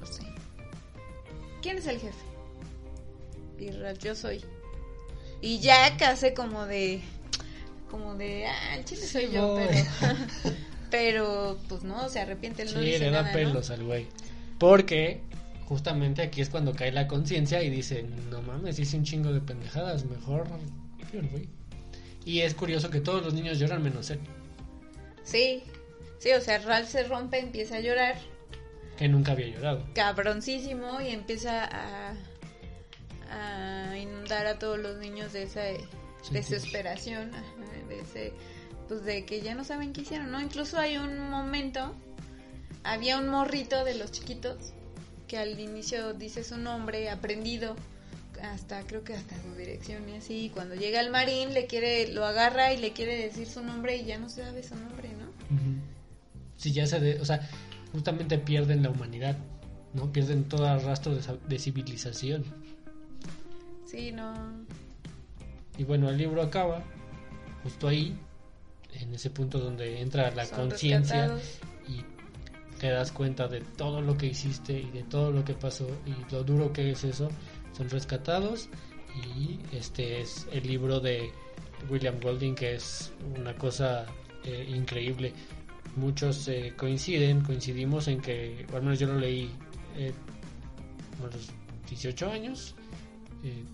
[0.00, 0.22] No sé.
[1.62, 2.18] ¿Quién es el jefe?
[3.58, 4.44] Y Ralph, yo soy.
[5.40, 7.00] Y Jack hace como de,
[7.90, 9.66] como de, ah, el chile soy yo, voy.
[9.68, 10.16] pero,
[10.90, 13.32] pero pues no, se arrepiente, él no sí, dice le da nada, ¿no?
[13.32, 14.06] pelos al güey.
[14.58, 15.22] Porque
[15.66, 19.40] justamente aquí es cuando cae la conciencia y dice, no mames, hice un chingo de
[19.40, 20.46] pendejadas, mejor
[21.30, 21.48] fui.
[22.24, 24.20] Y es curioso que todos los niños lloran menos él,
[25.22, 25.62] Sí,
[26.18, 28.16] sí, o sea, Ralph se rompe, empieza a llorar,
[28.98, 29.84] que nunca había llorado.
[29.94, 32.14] cabroncísimo, y empieza a,
[33.30, 36.32] a inundar a todos los niños de esa Sentir.
[36.32, 37.30] desesperación,
[37.88, 38.32] de ese,
[38.88, 40.40] pues de que ya no saben qué hicieron, ¿no?
[40.40, 41.94] Incluso hay un momento,
[42.84, 44.74] había un morrito de los chiquitos
[45.28, 47.76] que al inicio dice su nombre, aprendido,
[48.42, 50.50] hasta creo que hasta su dirección y así.
[50.52, 54.04] Cuando llega al marín le quiere, lo agarra y le quiere decir su nombre y
[54.04, 55.26] ya no sabe su nombre, ¿no?
[55.54, 55.78] Ujú.
[56.56, 57.00] Sí, ya se...
[57.00, 57.48] de- o sea,
[57.92, 59.36] justamente pierden la humanidad,
[59.92, 60.12] ¿no?
[60.12, 62.44] Pierden todo rastro de, de civilización.
[63.86, 64.32] Sí, no.
[65.78, 66.82] Y bueno, el libro acaba
[67.62, 68.16] justo ahí,
[69.00, 71.26] en ese punto donde entra la conciencia
[72.84, 76.30] te das cuenta de todo lo que hiciste y de todo lo que pasó y
[76.30, 77.30] lo duro que es eso.
[77.72, 78.68] Son rescatados
[79.24, 81.30] y este es el libro de
[81.88, 84.04] William Golding que es una cosa
[84.44, 85.32] eh, increíble.
[85.96, 89.50] Muchos eh, coinciden, coincidimos en que, o al menos yo lo leí
[89.96, 90.12] eh,
[91.22, 91.52] a los
[91.88, 92.74] 18 años.
[93.44, 93.64] eh,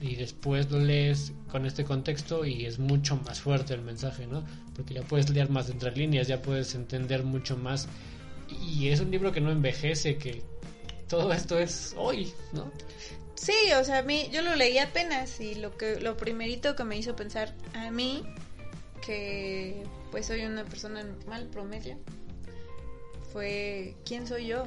[0.00, 4.42] y después lo lees con este contexto y es mucho más fuerte el mensaje, ¿no?
[4.74, 7.88] Porque ya puedes leer más entre líneas, ya puedes entender mucho más.
[8.60, 10.42] Y es un libro que no envejece, que
[11.08, 12.70] todo esto es hoy, ¿no?
[13.34, 16.84] Sí, o sea, a mí, yo lo leí apenas y lo que lo primerito que
[16.84, 18.22] me hizo pensar a mí,
[19.04, 21.98] que pues soy una persona normal, promedio,
[23.32, 24.66] fue ¿quién soy yo?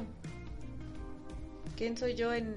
[1.76, 2.56] ¿Quién soy yo en,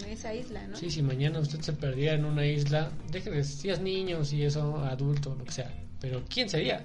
[0.00, 0.76] en esa isla, no?
[0.76, 4.44] Sí, si mañana usted se perdiera en una isla, deje de si es niño, si
[4.44, 5.83] es adulto, lo que sea.
[6.00, 6.84] Pero ¿quién sería?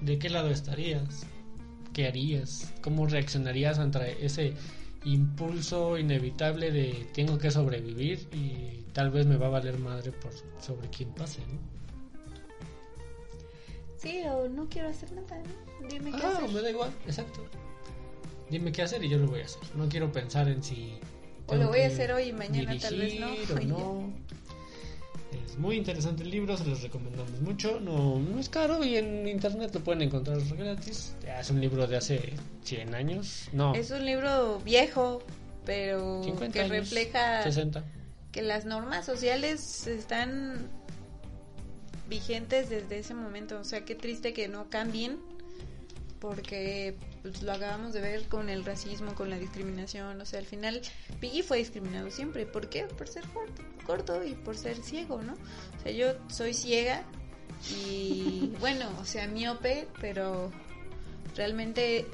[0.00, 1.26] ¿De qué lado estarías?
[1.92, 2.72] ¿Qué harías?
[2.82, 4.54] ¿Cómo reaccionarías ante ese
[5.04, 10.32] impulso inevitable de tengo que sobrevivir y tal vez me va a valer madre por
[10.60, 11.58] sobre quién pase, ¿no?
[13.96, 15.88] Sí, o no quiero hacer nada, ¿no?
[15.88, 16.50] Dime qué Ah, hacer.
[16.50, 17.40] me da igual, exacto.
[18.50, 19.60] Dime qué hacer y yo lo voy a hacer.
[19.76, 20.94] No quiero pensar en si.
[21.46, 23.28] O lo voy a hacer hoy y mañana tal vez no.
[23.66, 24.12] no.
[25.46, 27.80] Es muy interesante el libro, se los recomendamos mucho.
[27.80, 31.14] No, no es caro y en internet lo pueden encontrar gratis.
[31.38, 32.32] Es un libro de hace
[32.64, 33.48] 100 años.
[33.52, 35.22] No, Es un libro viejo,
[35.64, 37.84] pero 50 que años, refleja 60.
[38.32, 40.68] que las normas sociales están
[42.08, 43.58] vigentes desde ese momento.
[43.60, 45.18] O sea, qué triste que no cambien,
[46.20, 50.20] porque pues, lo acabamos de ver con el racismo, con la discriminación.
[50.20, 50.80] O sea, al final
[51.18, 52.46] Piggy fue discriminado siempre.
[52.46, 52.84] ¿Por qué?
[52.84, 55.32] Por ser corto, corto y por ser ciego, ¿no?
[55.32, 57.02] O sea, yo soy ciega
[57.74, 60.52] y bueno, o sea, miope, pero
[61.34, 62.06] realmente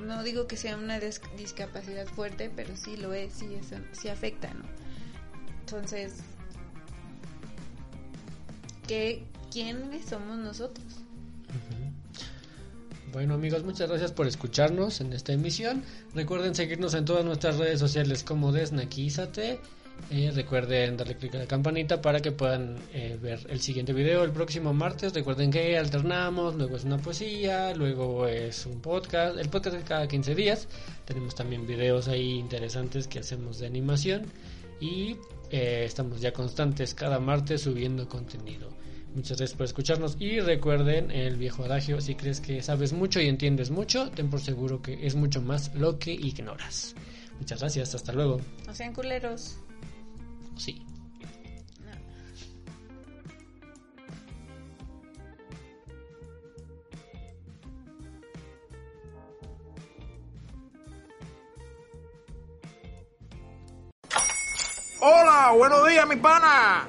[0.00, 4.52] no digo que sea una discapacidad fuerte, pero sí lo es, sí, eso, sí afecta,
[4.54, 4.64] ¿no?
[5.60, 6.18] Entonces,
[8.86, 11.03] ¿qué, ¿quiénes somos nosotros?
[13.14, 15.84] Bueno amigos, muchas gracias por escucharnos en esta emisión.
[16.16, 19.60] Recuerden seguirnos en todas nuestras redes sociales como Desnaquízate.
[20.10, 24.24] Eh, recuerden darle clic a la campanita para que puedan eh, ver el siguiente video
[24.24, 25.14] el próximo martes.
[25.14, 29.38] Recuerden que alternamos, luego es una poesía, luego es un podcast.
[29.38, 30.66] El podcast es cada 15 días.
[31.04, 34.24] Tenemos también videos ahí interesantes que hacemos de animación.
[34.80, 35.18] Y
[35.52, 38.70] eh, estamos ya constantes cada martes subiendo contenido.
[39.14, 43.28] Muchas gracias por escucharnos y recuerden el viejo adagio, si crees que sabes mucho y
[43.28, 46.96] entiendes mucho, ten por seguro que es mucho más lo que ignoras.
[47.38, 48.40] Muchas gracias, hasta luego.
[48.66, 49.56] No sean culeros.
[50.56, 50.84] Sí.
[65.00, 66.88] Hola, buenos días, mi pana.